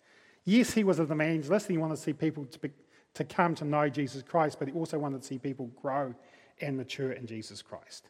Yes, 0.45 0.73
he 0.73 0.83
was 0.83 0.99
an 0.99 1.11
evangelist 1.11 1.67
and 1.67 1.77
he 1.77 1.81
wanted 1.81 1.97
to 1.97 2.01
see 2.01 2.13
people 2.13 2.45
to, 2.45 2.59
be, 2.59 2.71
to 3.17 3.23
come 3.23 3.55
to 3.55 3.65
know 3.65 3.89
Jesus 3.89 4.21
Christ, 4.21 4.59
but 4.59 4.67
he 4.67 4.73
also 4.75 4.99
wanted 4.99 5.21
to 5.21 5.27
see 5.27 5.39
people 5.39 5.71
grow 5.81 6.13
and 6.61 6.77
mature 6.77 7.13
in 7.13 7.25
Jesus 7.25 7.63
Christ. 7.63 8.09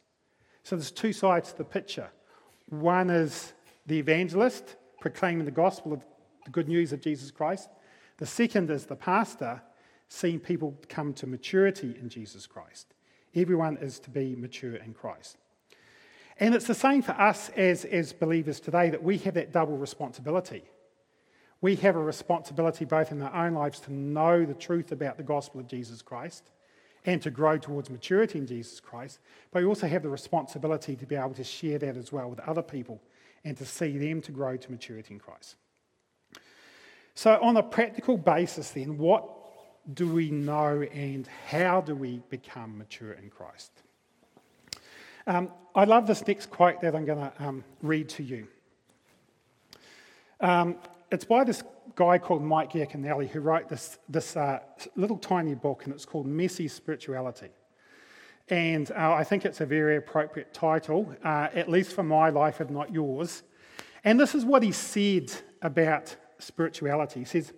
So 0.64 0.76
there's 0.76 0.92
two 0.92 1.14
sides 1.14 1.52
to 1.52 1.58
the 1.58 1.64
picture. 1.64 2.10
One 2.70 3.10
is 3.10 3.54
the 3.86 3.98
evangelist 3.98 4.76
proclaiming 5.00 5.46
the 5.46 5.52
gospel 5.52 5.94
of 5.94 6.02
the 6.44 6.52
good 6.52 6.68
news 6.68 6.92
of 6.92 7.00
Jesus 7.00 7.32
Christ. 7.32 7.70
The 8.18 8.26
second 8.26 8.70
is 8.70 8.86
the 8.86 8.98
pastor 8.98 9.62
seeing 10.10 10.40
people 10.42 10.78
come 10.90 11.14
to 11.14 11.28
maturity 11.28 11.96
in 12.02 12.10
Jesus 12.10 12.46
Christ. 12.46 12.94
Everyone 13.34 13.78
is 13.78 14.00
to 14.00 14.10
be 14.10 14.36
mature 14.36 14.76
in 14.76 14.94
Christ. 14.94 15.38
And 16.38 16.54
it's 16.54 16.68
the 16.68 16.76
same 16.76 17.02
for 17.02 17.14
us 17.14 17.50
as, 17.56 17.86
as 17.86 18.12
believers 18.12 18.60
today 18.60 18.90
that 18.90 19.02
we 19.02 19.18
have 19.20 19.36
that 19.36 19.54
double 19.54 19.78
responsibility. 19.78 20.64
We 21.62 21.76
have 21.78 21.96
a 21.96 22.00
responsibility 22.00 22.86
both 22.86 23.12
in 23.12 23.22
our 23.22 23.46
own 23.46 23.54
lives 23.54 23.80
to 23.82 23.94
know 23.94 24.46
the 24.46 24.54
truth 24.54 24.92
about 24.92 25.18
the 25.18 25.24
gospel 25.24 25.60
of 25.60 25.68
Jesus 25.68 26.02
Christ 26.02 26.52
and 27.06 27.22
to 27.22 27.32
grow 27.32 27.58
towards 27.58 27.90
maturity 27.90 28.38
in 28.38 28.46
Jesus 28.46 28.80
Christ, 28.80 29.20
but 29.52 29.64
we 29.64 29.68
also 29.68 29.88
have 29.88 30.04
the 30.04 30.10
responsibility 30.10 30.96
to 30.96 31.06
be 31.06 31.16
able 31.16 31.34
to 31.34 31.44
share 31.44 31.80
that 31.80 31.96
as 31.98 32.12
well 32.12 32.30
with 32.30 32.40
other 32.42 32.62
people 32.62 33.02
and 33.44 33.56
to 33.58 33.66
see 33.66 33.98
them 33.98 34.22
to 34.22 34.32
grow 34.32 34.58
to 34.58 34.72
maturity 34.72 35.14
in 35.14 35.20
Christ. 35.20 35.56
So, 37.16 37.40
on 37.42 37.58
a 37.58 37.64
practical 37.64 38.18
basis, 38.18 38.72
then, 38.72 38.98
what 38.98 39.26
do 39.92 40.08
we 40.08 40.30
know 40.30 40.82
and 40.94 41.28
how 41.48 41.82
do 41.82 41.96
we 41.96 42.22
become 42.30 42.78
mature 42.78 43.14
in 43.14 43.30
Christ? 43.30 43.72
Um, 45.26 45.50
I 45.74 45.86
love 45.86 46.08
this 46.08 46.28
next 46.28 46.50
quote 46.50 46.82
that 46.82 46.96
I'm 46.96 47.06
going 47.06 47.20
to 47.20 47.32
um, 47.40 47.64
read 47.82 48.10
to 48.10 48.24
you. 48.24 48.48
Um, 50.40 50.76
it's 51.12 51.26
by 51.26 51.44
this 51.44 51.64
guy 51.96 52.18
called 52.18 52.44
Mike 52.44 52.74
Yaconelli 52.74 53.30
who 53.30 53.40
wrote 53.40 53.70
this, 53.70 53.98
this 54.10 54.36
uh, 54.36 54.60
little 54.96 55.18
tiny 55.18 55.56
book, 55.56 55.86
and 55.86 55.94
it's 55.94 56.06
called 56.06 56.28
Messy 56.28 56.68
Spirituality. 56.68 57.50
And 58.50 58.90
uh, 58.92 59.14
I 59.14 59.24
think 59.24 59.46
it's 59.46 59.62
a 59.62 59.66
very 59.66 59.98
appropriate 59.98 60.54
title, 60.54 61.14
uh, 61.24 61.48
at 61.54 61.70
least 61.70 61.94
for 61.94 62.04
my 62.04 62.30
life, 62.30 62.62
if 62.62 62.70
not 62.70 62.94
yours. 62.94 63.44
And 64.04 64.20
this 64.20 64.36
is 64.36 64.46
what 64.46 64.64
he 64.64 64.72
said 64.72 65.32
about 65.62 66.16
spirituality. 66.40 67.22
He 67.22 67.26
says, 67.26 67.52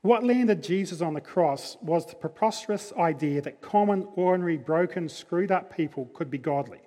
What 0.00 0.24
landed 0.24 0.62
Jesus 0.62 1.00
on 1.00 1.14
the 1.14 1.20
cross 1.20 1.76
was 1.82 2.06
the 2.06 2.16
preposterous 2.16 2.92
idea 2.98 3.40
that 3.42 3.60
common, 3.60 4.08
ordinary, 4.14 4.56
broken, 4.56 5.08
screwed 5.08 5.52
up 5.52 5.74
people 5.74 6.06
could 6.14 6.30
be 6.30 6.38
godly. 6.38 6.80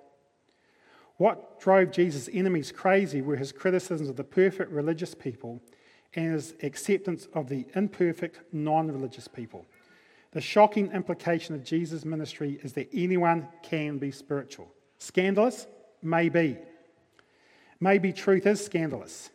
What 1.16 1.60
drove 1.60 1.90
Jesus' 1.90 2.28
enemies 2.32 2.72
crazy 2.72 3.22
were 3.22 3.36
his 3.36 3.52
criticisms 3.52 4.08
of 4.08 4.16
the 4.16 4.24
perfect 4.24 4.70
religious 4.72 5.14
people 5.14 5.62
and 6.14 6.32
his 6.32 6.54
acceptance 6.62 7.28
of 7.34 7.48
the 7.48 7.66
imperfect, 7.74 8.40
non 8.52 8.90
religious 8.90 9.28
people. 9.28 9.66
The 10.32 10.40
shocking 10.40 10.90
implication 10.92 11.54
of 11.54 11.64
Jesus' 11.64 12.04
ministry 12.04 12.58
is 12.62 12.72
that 12.74 12.88
anyone 12.92 13.48
can 13.62 13.98
be 13.98 14.10
spiritual. 14.10 14.72
Scandalous? 14.98 15.66
Maybe. 16.02 16.58
Maybe 17.80 18.12
truth 18.12 18.46
is 18.46 18.64
scandalous. 18.64 19.30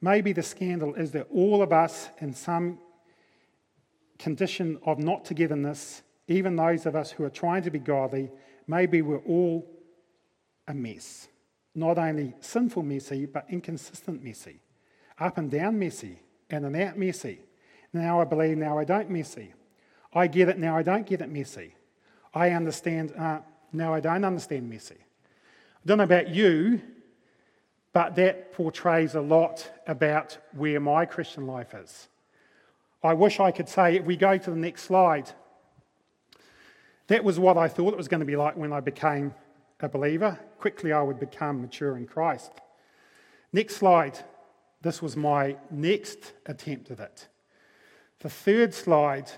Maybe 0.00 0.32
the 0.32 0.42
scandal 0.42 0.94
is 0.94 1.12
that 1.12 1.28
all 1.32 1.62
of 1.62 1.72
us, 1.72 2.08
in 2.20 2.34
some 2.34 2.78
condition 4.18 4.78
of 4.84 4.98
not 4.98 5.24
togetherness, 5.24 6.02
even 6.28 6.56
those 6.56 6.86
of 6.86 6.96
us 6.96 7.10
who 7.10 7.24
are 7.24 7.30
trying 7.30 7.62
to 7.62 7.70
be 7.70 7.78
godly, 7.78 8.30
maybe 8.66 9.02
we're 9.02 9.18
all 9.18 9.66
a 10.66 10.74
mess. 10.74 11.28
Not 11.74 11.98
only 11.98 12.34
sinful 12.40 12.82
messy, 12.82 13.26
but 13.26 13.46
inconsistent 13.48 14.24
messy. 14.24 14.60
Up 15.18 15.38
and 15.38 15.50
down 15.50 15.78
messy, 15.78 16.20
in 16.50 16.64
and 16.64 16.76
out 16.76 16.98
messy. 16.98 17.40
Now 17.92 18.20
I 18.20 18.24
believe, 18.24 18.58
now 18.58 18.78
I 18.78 18.84
don't 18.84 19.10
messy. 19.10 19.54
I 20.12 20.26
get 20.26 20.48
it, 20.48 20.58
now 20.58 20.76
I 20.76 20.82
don't 20.82 21.06
get 21.06 21.20
it 21.20 21.30
messy. 21.30 21.74
I 22.34 22.50
understand, 22.50 23.12
uh, 23.16 23.40
now 23.72 23.94
I 23.94 24.00
don't 24.00 24.24
understand 24.24 24.68
messy. 24.68 24.96
I 24.98 25.86
don't 25.86 25.98
know 25.98 26.04
about 26.04 26.28
you, 26.28 26.80
but 27.92 28.14
that 28.16 28.52
portrays 28.52 29.14
a 29.14 29.20
lot 29.20 29.70
about 29.86 30.36
where 30.52 30.80
my 30.80 31.06
Christian 31.06 31.46
life 31.46 31.74
is. 31.74 32.08
I 33.02 33.14
wish 33.14 33.40
I 33.40 33.50
could 33.50 33.68
say, 33.68 33.96
if 33.96 34.04
we 34.04 34.16
go 34.16 34.36
to 34.36 34.50
the 34.50 34.56
next 34.56 34.82
slide, 34.82 35.30
that 37.06 37.24
was 37.24 37.38
what 37.38 37.56
I 37.56 37.68
thought 37.68 37.94
it 37.94 37.96
was 37.96 38.08
going 38.08 38.20
to 38.20 38.26
be 38.26 38.36
like 38.36 38.56
when 38.56 38.72
I 38.72 38.80
became 38.80 39.34
a 39.80 39.88
believer. 39.88 40.38
Quickly, 40.58 40.92
I 40.92 41.02
would 41.02 41.20
become 41.20 41.62
mature 41.62 41.96
in 41.96 42.06
Christ. 42.06 42.52
Next 43.52 43.76
slide. 43.76 44.18
This 44.86 45.02
was 45.02 45.16
my 45.16 45.56
next 45.70 46.32
attempt 46.46 46.90
at 46.90 47.00
it. 47.00 47.28
The 48.20 48.30
third 48.30 48.72
slide 48.72 49.30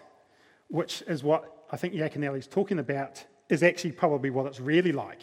which 0.68 1.02
is 1.06 1.22
what 1.22 1.64
I 1.70 1.76
think 1.76 1.94
Yaconelli's 1.94 2.46
talking 2.46 2.78
about, 2.78 3.24
is 3.48 3.62
actually 3.62 3.92
probably 3.92 4.30
what 4.30 4.46
it's 4.46 4.60
really 4.60 4.92
like. 4.92 5.20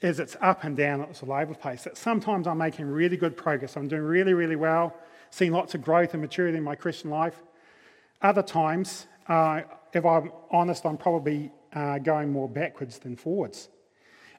Is 0.00 0.20
it's 0.20 0.36
up 0.40 0.64
and 0.64 0.76
down, 0.76 1.00
over 1.02 1.46
the 1.46 1.58
place. 1.58 1.84
That 1.84 1.96
sometimes 1.96 2.46
I'm 2.46 2.58
making 2.58 2.86
really 2.86 3.16
good 3.16 3.36
progress. 3.36 3.76
I'm 3.76 3.88
doing 3.88 4.02
really, 4.02 4.34
really 4.34 4.56
well, 4.56 4.94
seeing 5.30 5.52
lots 5.52 5.74
of 5.74 5.82
growth 5.82 6.14
and 6.14 6.22
maturity 6.22 6.58
in 6.58 6.64
my 6.64 6.74
Christian 6.74 7.10
life. 7.10 7.40
Other 8.22 8.42
times, 8.42 9.06
uh, 9.28 9.62
if 9.92 10.04
I'm 10.04 10.30
honest, 10.50 10.84
I'm 10.84 10.96
probably 10.96 11.50
uh, 11.72 11.98
going 11.98 12.30
more 12.30 12.48
backwards 12.48 12.98
than 12.98 13.16
forwards. 13.16 13.68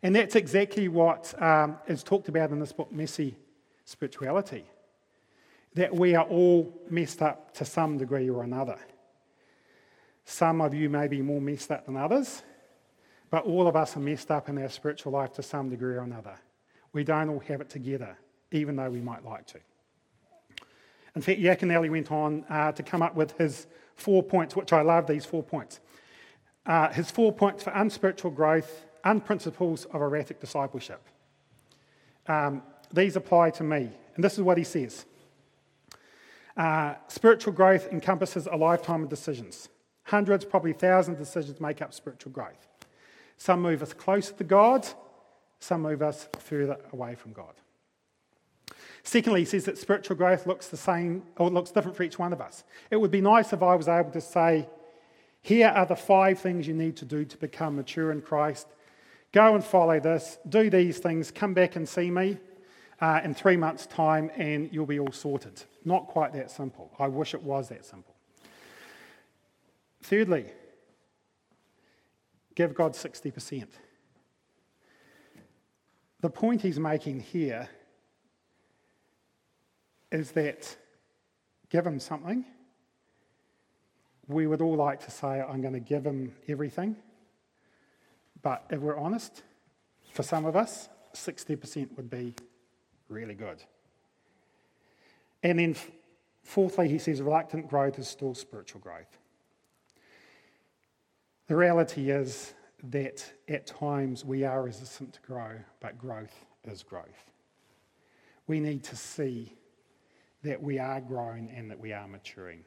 And 0.03 0.15
that's 0.15 0.35
exactly 0.35 0.87
what 0.87 1.33
um, 1.41 1.77
is 1.87 2.03
talked 2.03 2.29
about 2.29 2.51
in 2.51 2.59
this 2.59 2.71
book, 2.71 2.91
Messy 2.91 3.35
Spirituality. 3.85 4.65
That 5.75 5.93
we 5.93 6.15
are 6.15 6.25
all 6.25 6.73
messed 6.89 7.21
up 7.21 7.53
to 7.55 7.65
some 7.65 7.97
degree 7.97 8.29
or 8.29 8.43
another. 8.43 8.77
Some 10.25 10.59
of 10.59 10.73
you 10.73 10.89
may 10.89 11.07
be 11.07 11.21
more 11.21 11.39
messed 11.39 11.71
up 11.71 11.85
than 11.85 11.95
others, 11.95 12.43
but 13.29 13.45
all 13.45 13.67
of 13.67 13.75
us 13.75 13.95
are 13.95 13.99
messed 13.99 14.31
up 14.31 14.49
in 14.49 14.57
our 14.57 14.69
spiritual 14.69 15.11
life 15.11 15.33
to 15.33 15.43
some 15.43 15.69
degree 15.69 15.95
or 15.95 16.01
another. 16.01 16.35
We 16.93 17.03
don't 17.03 17.29
all 17.29 17.39
have 17.41 17.61
it 17.61 17.69
together, 17.69 18.17
even 18.51 18.75
though 18.75 18.89
we 18.89 19.01
might 19.01 19.23
like 19.23 19.45
to. 19.47 19.59
In 21.15 21.21
fact, 21.21 21.39
Yaconelli 21.39 21.89
went 21.89 22.11
on 22.11 22.43
uh, 22.49 22.71
to 22.71 22.83
come 22.83 23.01
up 23.01 23.15
with 23.15 23.37
his 23.37 23.67
four 23.95 24.23
points, 24.23 24.55
which 24.55 24.73
I 24.73 24.81
love 24.81 25.07
these 25.07 25.25
four 25.25 25.43
points. 25.43 25.79
Uh, 26.65 26.89
his 26.89 27.11
four 27.11 27.31
points 27.31 27.63
for 27.63 27.69
unspiritual 27.71 28.31
growth 28.31 28.85
and 29.03 29.23
principles 29.23 29.85
of 29.85 30.01
erratic 30.01 30.39
discipleship. 30.39 31.01
Um, 32.27 32.63
these 32.93 33.15
apply 33.15 33.51
to 33.51 33.63
me, 33.63 33.89
and 34.15 34.23
this 34.23 34.33
is 34.33 34.41
what 34.41 34.57
he 34.57 34.63
says 34.63 35.05
uh, 36.57 36.95
Spiritual 37.07 37.53
growth 37.53 37.87
encompasses 37.91 38.47
a 38.47 38.55
lifetime 38.55 39.03
of 39.03 39.09
decisions. 39.09 39.69
Hundreds, 40.03 40.45
probably 40.45 40.73
thousands 40.73 41.19
of 41.19 41.25
decisions 41.25 41.59
make 41.59 41.81
up 41.81 41.93
spiritual 41.93 42.31
growth. 42.31 42.67
Some 43.37 43.61
move 43.61 43.81
us 43.81 43.93
closer 43.93 44.33
to 44.33 44.43
God, 44.43 44.87
some 45.59 45.81
move 45.81 46.01
us 46.01 46.27
further 46.39 46.77
away 46.93 47.15
from 47.15 47.33
God. 47.33 47.53
Secondly, 49.03 49.41
he 49.41 49.45
says 49.45 49.65
that 49.65 49.77
spiritual 49.77 50.15
growth 50.15 50.47
looks 50.47 50.67
the 50.67 50.77
same 50.77 51.23
or 51.37 51.49
looks 51.49 51.71
different 51.71 51.97
for 51.97 52.03
each 52.03 52.17
one 52.17 52.33
of 52.33 52.41
us. 52.41 52.63
It 52.89 52.97
would 52.97 53.11
be 53.11 53.21
nice 53.21 53.53
if 53.53 53.61
I 53.61 53.75
was 53.75 53.87
able 53.87 54.11
to 54.11 54.21
say, 54.21 54.67
here 55.41 55.67
are 55.67 55.85
the 55.85 55.95
five 55.95 56.39
things 56.39 56.67
you 56.67 56.73
need 56.73 56.97
to 56.97 57.05
do 57.05 57.23
to 57.23 57.37
become 57.37 57.75
mature 57.75 58.11
in 58.11 58.21
Christ. 58.21 58.67
Go 59.31 59.53
and 59.53 59.63
follow 59.63 59.99
this, 59.99 60.39
do 60.47 60.69
these 60.69 60.97
things, 60.97 61.29
come 61.29 61.53
back 61.53 61.75
and 61.75 61.87
see 61.87 62.09
me 62.09 62.37
uh, 63.01 63.21
in 63.23 63.33
three 63.33 63.57
months' 63.57 63.85
time, 63.85 64.31
and 64.35 64.69
you'll 64.71 64.85
be 64.85 64.99
all 64.99 65.11
sorted. 65.11 65.63
Not 65.83 66.07
quite 66.07 66.33
that 66.33 66.51
simple. 66.51 66.91
I 66.97 67.07
wish 67.07 67.33
it 67.33 67.43
was 67.43 67.69
that 67.69 67.85
simple. 67.85 68.15
Thirdly, 70.01 70.45
give 72.55 72.73
God 72.73 72.93
60%. 72.93 73.67
The 76.21 76.29
point 76.29 76.61
he's 76.61 76.79
making 76.79 77.19
here 77.19 77.69
is 80.11 80.31
that 80.31 80.75
give 81.69 81.85
him 81.85 81.99
something. 81.99 82.45
We 84.27 84.47
would 84.47 84.61
all 84.61 84.75
like 84.75 85.03
to 85.05 85.11
say, 85.11 85.41
I'm 85.41 85.61
going 85.61 85.73
to 85.73 85.79
give 85.79 86.05
him 86.05 86.33
everything. 86.47 86.95
But 88.41 88.63
if 88.69 88.79
we're 88.79 88.97
honest, 88.97 89.43
for 90.13 90.23
some 90.23 90.45
of 90.45 90.55
us, 90.55 90.87
60% 91.13 91.95
would 91.97 92.09
be 92.09 92.33
really 93.09 93.35
good. 93.35 93.63
And 95.43 95.59
then, 95.59 95.75
fourthly, 96.43 96.89
he 96.89 96.97
says 96.97 97.21
reluctant 97.21 97.69
growth 97.69 97.99
is 97.99 98.07
still 98.07 98.33
spiritual 98.33 98.81
growth. 98.81 99.17
The 101.47 101.55
reality 101.55 102.09
is 102.09 102.53
that 102.91 103.31
at 103.47 103.67
times 103.67 104.25
we 104.25 104.43
are 104.43 104.63
resistant 104.63 105.13
to 105.13 105.21
grow, 105.21 105.51
but 105.79 105.97
growth 105.97 106.45
is 106.63 106.83
growth. 106.83 107.31
We 108.47 108.59
need 108.59 108.83
to 108.85 108.95
see 108.95 109.53
that 110.43 110.61
we 110.61 110.79
are 110.79 111.01
growing 111.01 111.51
and 111.55 111.69
that 111.71 111.79
we 111.79 111.93
are 111.93 112.07
maturing. 112.07 112.63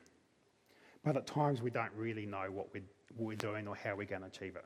But 1.04 1.16
at 1.16 1.26
times 1.26 1.62
we 1.62 1.70
don't 1.70 1.92
really 1.96 2.26
know 2.26 2.46
what 2.50 2.72
we're, 2.72 2.82
what 3.16 3.26
we're 3.28 3.36
doing 3.36 3.66
or 3.68 3.76
how 3.76 3.94
we're 3.94 4.06
going 4.06 4.22
to 4.22 4.28
achieve 4.28 4.56
it. 4.56 4.64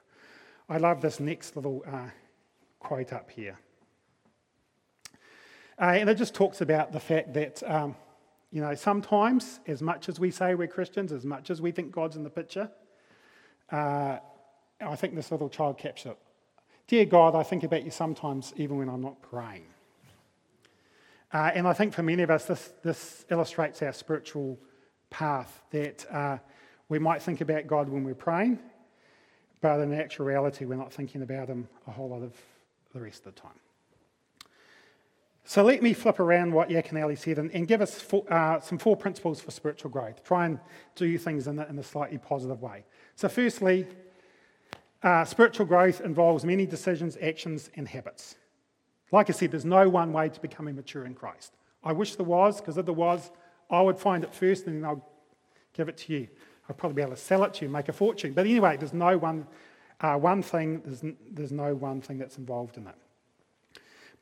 I 0.69 0.79
love 0.79 1.01
this 1.01 1.21
next 1.21 1.57
little 1.57 1.85
uh, 1.87 2.09
quote 2.79 3.13
up 3.13 3.31
here. 3.31 3.59
Uh, 5.81 5.97
and 5.97 6.09
it 6.09 6.17
just 6.17 6.35
talks 6.35 6.61
about 6.61 6.93
the 6.93 7.01
fact 7.01 7.33
that, 7.35 7.63
um, 7.65 7.97
you 8.51 8.61
know, 8.61 8.75
sometimes, 8.75 9.61
as 9.67 9.83
much 9.83 10.09
as 10.09 10.21
we 10.21 10.31
say 10.31 10.55
we're 10.55 10.69
Christians, 10.69 11.13
as 11.13 11.25
much 11.25 11.51
as 11.51 11.63
we 11.63 11.73
think 11.73 11.93
God's 11.93 12.17
in 12.17 12.23
the 12.23 12.31
picture, 12.31 12.71
uh, 13.71 14.19
I 14.81 14.97
think 14.97 15.15
this 15.15 15.31
little 15.31 15.49
child 15.49 15.79
captured 15.79 16.11
it. 16.11 16.19
Dear 16.87 17.07
God, 17.07 17.35
I 17.35 17.43
think 17.43 17.65
about 17.65 17.85
you 17.85 17.91
sometimes 17.91 18.53
even 18.57 18.77
when 18.77 18.89
I'm 18.89 19.01
not 19.01 19.23
praying. 19.23 19.67
Uh, 21.33 21.51
and 21.55 21.67
I 21.67 21.73
think 21.73 21.95
for 21.95 22.03
many 22.03 22.23
of 22.23 22.31
us, 22.31 22.45
this, 22.45 22.73
this 22.83 23.25
illustrates 23.31 23.81
our 23.81 23.93
spiritual 23.93 24.59
path 25.09 25.63
that 25.71 26.05
uh, 26.13 26.39
we 26.91 26.99
might 26.99 27.23
think 27.23 27.41
about 27.41 27.67
God 27.67 27.89
when 27.89 28.05
we're 28.05 28.15
praying, 28.15 28.59
but 29.63 29.81
in 29.81 29.95
actual 29.95 30.27
reality, 30.27 30.67
we're 30.67 30.75
not 30.75 30.93
thinking 30.93 31.23
about 31.23 31.49
Him 31.49 31.69
a 31.87 31.91
whole 31.91 32.11
lot 32.11 32.23
of 32.23 32.35
the 32.93 33.01
rest 33.01 33.25
of 33.27 33.35
the 33.35 33.41
time. 33.41 33.62
So 35.45 35.65
let 35.65 35.83
me 35.83 35.93
flip 35.93 36.21
around 36.21 36.53
what 36.53 36.69
Yaconelli 36.69 37.19
said 37.19 37.39
and, 37.39 37.51
and 37.51 37.67
give 37.67 37.81
us 37.81 38.01
four, 38.01 38.25
uh, 38.33 38.61
some 38.61 38.79
four 38.79 38.97
principles 38.97 39.41
for 39.41 39.51
spiritual 39.51 39.91
growth. 39.91 40.23
Try 40.25 40.47
and 40.47 40.61
do 40.95 41.19
things 41.19 41.47
in 41.49 41.59
a, 41.59 41.67
in 41.67 41.79
a 41.79 41.83
slightly 41.83 42.19
positive 42.19 42.63
way. 42.63 42.85
So, 43.17 43.29
firstly, 43.29 43.87
uh, 45.03 45.25
spiritual 45.25 45.67
growth 45.67 46.01
involves 46.01 46.45
many 46.45 46.65
decisions, 46.65 47.17
actions, 47.21 47.71
and 47.75 47.89
habits. 47.89 48.37
Like 49.11 49.29
I 49.29 49.33
said, 49.33 49.51
there's 49.51 49.65
no 49.65 49.89
one 49.89 50.13
way 50.13 50.29
to 50.29 50.41
becoming 50.41 50.77
mature 50.77 51.05
in 51.05 51.15
Christ. 51.15 51.55
I 51.83 51.93
wish 51.93 52.15
there 52.15 52.25
was, 52.25 52.61
because 52.61 52.79
if 52.79 52.87
there 52.87 52.95
was, 52.95 53.31
I 53.69 53.81
would 53.83 53.99
find 53.99 54.23
it 54.23 54.33
first 54.33 54.67
and 54.67 54.77
then 54.77 54.89
I'll 54.89 55.07
give 55.73 55.89
it 55.89 55.97
to 55.99 56.13
you. 56.13 56.29
I'd 56.69 56.79
probably 56.79 56.97
be 56.97 57.03
able 57.03 57.17
to 57.17 57.21
sell 57.21 57.43
it 57.45 57.55
to 57.55 57.63
you 57.63 57.67
and 57.67 57.73
make 57.73 57.89
a 57.89 57.93
fortune. 57.93 58.33
But 58.33 58.47
anyway, 58.47 58.77
there's 58.77 58.95
no 58.95 59.19
one, 59.19 59.47
uh, 60.01 60.17
one 60.17 60.43
thing, 60.43 60.83
there's, 60.85 61.03
there's 61.31 61.53
no 61.53 61.75
one 61.75 62.01
thing 62.01 62.19
that's 62.19 62.39
involved 62.39 62.77
in 62.77 62.87
it. 62.87 62.95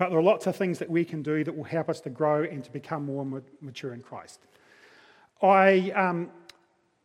But 0.00 0.08
there 0.08 0.18
are 0.18 0.22
lots 0.22 0.46
of 0.46 0.56
things 0.56 0.78
that 0.78 0.88
we 0.88 1.04
can 1.04 1.20
do 1.20 1.44
that 1.44 1.54
will 1.54 1.62
help 1.62 1.90
us 1.90 2.00
to 2.00 2.08
grow 2.08 2.42
and 2.42 2.64
to 2.64 2.70
become 2.70 3.04
more 3.04 3.42
mature 3.60 3.92
in 3.92 4.00
Christ. 4.00 4.40
I 5.42 5.90
um, 5.90 6.30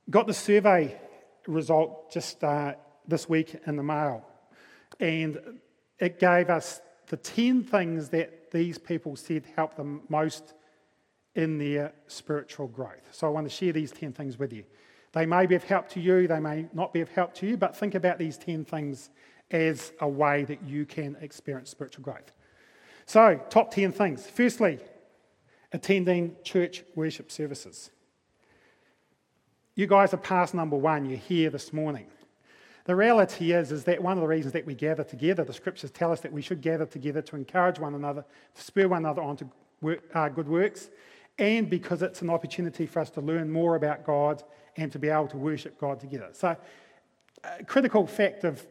got 0.09 0.27
the 0.27 0.33
survey 0.33 0.97
result 1.45 2.09
just 2.09 2.41
uh, 2.41 2.75
this 3.05 3.27
week 3.27 3.53
in 3.67 3.75
the 3.75 3.83
mail, 3.83 4.25
and 4.97 5.59
it 5.99 6.21
gave 6.21 6.49
us 6.49 6.79
the 7.07 7.17
10 7.17 7.63
things 7.63 8.07
that 8.11 8.49
these 8.51 8.77
people 8.77 9.17
said 9.17 9.43
helped 9.57 9.75
them 9.75 10.03
most 10.07 10.53
in 11.35 11.57
their 11.57 11.91
spiritual 12.07 12.67
growth. 12.67 13.09
So 13.11 13.27
I 13.27 13.29
want 13.29 13.45
to 13.45 13.53
share 13.53 13.73
these 13.73 13.91
10 13.91 14.13
things 14.13 14.39
with 14.39 14.53
you. 14.53 14.63
They 15.11 15.25
may 15.25 15.47
be 15.47 15.55
of 15.55 15.65
help 15.65 15.89
to 15.89 15.99
you, 15.99 16.29
they 16.29 16.39
may 16.39 16.67
not 16.71 16.93
be 16.93 17.01
of 17.01 17.09
help 17.09 17.33
to 17.33 17.45
you, 17.45 17.57
but 17.57 17.75
think 17.75 17.93
about 17.93 18.19
these 18.19 18.37
10 18.37 18.63
things 18.63 19.09
as 19.51 19.91
a 19.99 20.07
way 20.07 20.45
that 20.45 20.63
you 20.63 20.85
can 20.85 21.17
experience 21.19 21.69
spiritual 21.69 22.05
growth. 22.05 22.31
So, 23.05 23.39
top 23.49 23.71
10 23.71 23.91
things. 23.91 24.27
Firstly, 24.27 24.79
attending 25.71 26.35
church 26.43 26.83
worship 26.95 27.31
services. 27.31 27.91
You 29.75 29.87
guys 29.87 30.13
are 30.13 30.17
past 30.17 30.53
number 30.53 30.77
one, 30.77 31.05
you're 31.05 31.17
here 31.17 31.49
this 31.49 31.73
morning. 31.73 32.07
The 32.85 32.95
reality 32.95 33.51
is, 33.51 33.71
is 33.71 33.83
that 33.85 34.01
one 34.01 34.17
of 34.17 34.21
the 34.21 34.27
reasons 34.27 34.53
that 34.53 34.65
we 34.65 34.73
gather 34.73 35.03
together, 35.03 35.43
the 35.43 35.53
scriptures 35.53 35.91
tell 35.91 36.11
us 36.11 36.21
that 36.21 36.31
we 36.31 36.41
should 36.41 36.61
gather 36.61 36.85
together 36.85 37.21
to 37.23 37.35
encourage 37.35 37.79
one 37.79 37.95
another, 37.95 38.23
to 38.55 38.61
spur 38.61 38.87
one 38.87 38.99
another 38.99 39.21
on 39.21 39.37
to 39.37 39.49
work, 39.81 40.03
uh, 40.13 40.29
good 40.29 40.47
works, 40.47 40.89
and 41.37 41.69
because 41.69 42.01
it's 42.01 42.21
an 42.21 42.29
opportunity 42.29 42.85
for 42.85 42.99
us 42.99 43.09
to 43.11 43.21
learn 43.21 43.51
more 43.51 43.75
about 43.75 44.05
God 44.05 44.43
and 44.77 44.91
to 44.91 44.99
be 44.99 45.09
able 45.09 45.27
to 45.27 45.37
worship 45.37 45.79
God 45.79 45.99
together. 45.99 46.29
So, 46.31 46.55
a 47.43 47.63
critical 47.65 48.07
fact 48.07 48.43
of 48.43 48.65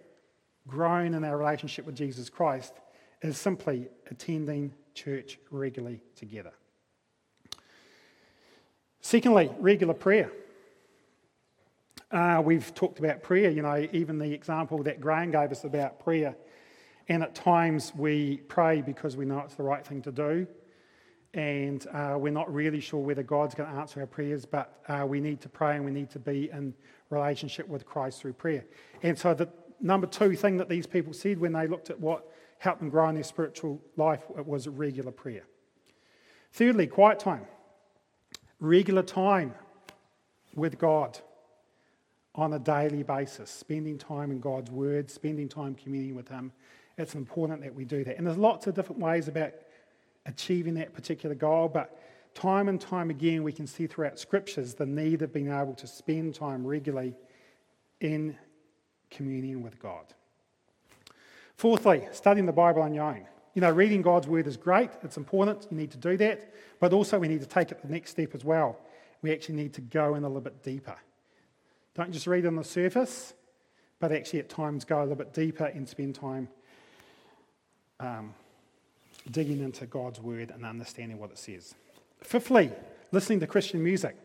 growing 0.66 1.12
in 1.14 1.24
our 1.24 1.36
relationship 1.36 1.84
with 1.84 1.94
Jesus 1.94 2.30
Christ 2.30 2.72
is 3.24 3.38
simply 3.38 3.88
attending 4.10 4.70
church 4.92 5.38
regularly 5.50 6.02
together. 6.14 6.52
Secondly, 9.00 9.50
regular 9.58 9.94
prayer. 9.94 10.30
Uh, 12.10 12.42
we've 12.44 12.74
talked 12.74 12.98
about 12.98 13.22
prayer, 13.22 13.50
you 13.50 13.62
know, 13.62 13.88
even 13.92 14.18
the 14.18 14.30
example 14.30 14.82
that 14.82 15.00
Graham 15.00 15.30
gave 15.30 15.50
us 15.50 15.64
about 15.64 15.98
prayer. 15.98 16.36
And 17.08 17.22
at 17.22 17.34
times 17.34 17.92
we 17.96 18.42
pray 18.48 18.82
because 18.82 19.16
we 19.16 19.24
know 19.24 19.38
it's 19.38 19.54
the 19.54 19.62
right 19.62 19.84
thing 19.84 20.02
to 20.02 20.12
do. 20.12 20.46
And 21.32 21.84
uh, 21.92 22.16
we're 22.18 22.30
not 22.30 22.52
really 22.52 22.80
sure 22.80 23.00
whether 23.00 23.22
God's 23.22 23.54
going 23.54 23.70
to 23.70 23.76
answer 23.76 24.00
our 24.00 24.06
prayers, 24.06 24.44
but 24.44 24.80
uh, 24.86 25.04
we 25.08 25.20
need 25.20 25.40
to 25.40 25.48
pray 25.48 25.76
and 25.76 25.84
we 25.84 25.90
need 25.90 26.10
to 26.10 26.18
be 26.18 26.50
in 26.52 26.74
relationship 27.08 27.68
with 27.68 27.86
Christ 27.86 28.20
through 28.20 28.34
prayer. 28.34 28.66
And 29.02 29.18
so, 29.18 29.34
the 29.34 29.48
number 29.80 30.06
two 30.06 30.36
thing 30.36 30.58
that 30.58 30.68
these 30.68 30.86
people 30.86 31.12
said 31.12 31.40
when 31.40 31.52
they 31.52 31.66
looked 31.66 31.90
at 31.90 31.98
what 31.98 32.30
help 32.64 32.78
them 32.78 32.88
grow 32.88 33.10
in 33.10 33.14
their 33.14 33.22
spiritual 33.22 33.78
life 33.96 34.22
was 34.30 34.66
regular 34.66 35.12
prayer. 35.12 35.44
Thirdly, 36.52 36.86
quiet 36.86 37.18
time. 37.18 37.44
Regular 38.58 39.02
time 39.02 39.54
with 40.54 40.78
God 40.78 41.18
on 42.34 42.54
a 42.54 42.58
daily 42.58 43.02
basis, 43.02 43.50
spending 43.50 43.98
time 43.98 44.30
in 44.30 44.40
God's 44.40 44.70
Word, 44.70 45.10
spending 45.10 45.46
time 45.46 45.74
communing 45.74 46.14
with 46.14 46.28
Him. 46.28 46.52
It's 46.96 47.14
important 47.14 47.60
that 47.60 47.74
we 47.74 47.84
do 47.84 48.02
that. 48.02 48.16
And 48.16 48.26
there's 48.26 48.38
lots 48.38 48.66
of 48.66 48.74
different 48.74 49.02
ways 49.02 49.28
about 49.28 49.52
achieving 50.24 50.72
that 50.74 50.94
particular 50.94 51.34
goal, 51.34 51.68
but 51.68 52.00
time 52.32 52.68
and 52.68 52.80
time 52.80 53.10
again, 53.10 53.42
we 53.42 53.52
can 53.52 53.66
see 53.66 53.86
throughout 53.86 54.18
Scriptures 54.18 54.72
the 54.72 54.86
need 54.86 55.20
of 55.20 55.34
being 55.34 55.50
able 55.50 55.74
to 55.74 55.86
spend 55.86 56.34
time 56.34 56.66
regularly 56.66 57.14
in 58.00 58.38
communion 59.10 59.62
with 59.62 59.78
God. 59.78 60.14
Fourthly, 61.56 62.06
studying 62.12 62.46
the 62.46 62.52
Bible 62.52 62.82
on 62.82 62.94
your 62.94 63.04
own. 63.04 63.26
You 63.54 63.60
know, 63.60 63.70
reading 63.70 64.02
God's 64.02 64.26
word 64.26 64.46
is 64.46 64.56
great, 64.56 64.90
it's 65.02 65.16
important, 65.16 65.66
you 65.70 65.76
need 65.76 65.92
to 65.92 65.96
do 65.96 66.16
that, 66.16 66.52
but 66.80 66.92
also 66.92 67.18
we 67.18 67.28
need 67.28 67.40
to 67.40 67.46
take 67.46 67.70
it 67.70 67.80
the 67.82 67.88
next 67.88 68.10
step 68.10 68.34
as 68.34 68.44
well. 68.44 68.78
We 69.22 69.32
actually 69.32 69.54
need 69.54 69.72
to 69.74 69.80
go 69.80 70.16
in 70.16 70.24
a 70.24 70.26
little 70.26 70.40
bit 70.40 70.62
deeper. 70.62 70.96
Don't 71.94 72.12
just 72.12 72.26
read 72.26 72.44
on 72.46 72.56
the 72.56 72.64
surface, 72.64 73.34
but 74.00 74.10
actually 74.10 74.40
at 74.40 74.48
times 74.48 74.84
go 74.84 74.98
a 74.98 75.02
little 75.02 75.14
bit 75.14 75.32
deeper 75.32 75.66
and 75.66 75.88
spend 75.88 76.16
time 76.16 76.48
um, 78.00 78.34
digging 79.30 79.60
into 79.60 79.86
God's 79.86 80.20
word 80.20 80.50
and 80.50 80.66
understanding 80.66 81.18
what 81.18 81.30
it 81.30 81.38
says. 81.38 81.74
Fifthly, 82.20 82.72
listening 83.12 83.38
to 83.40 83.46
Christian 83.46 83.82
music. 83.82 84.16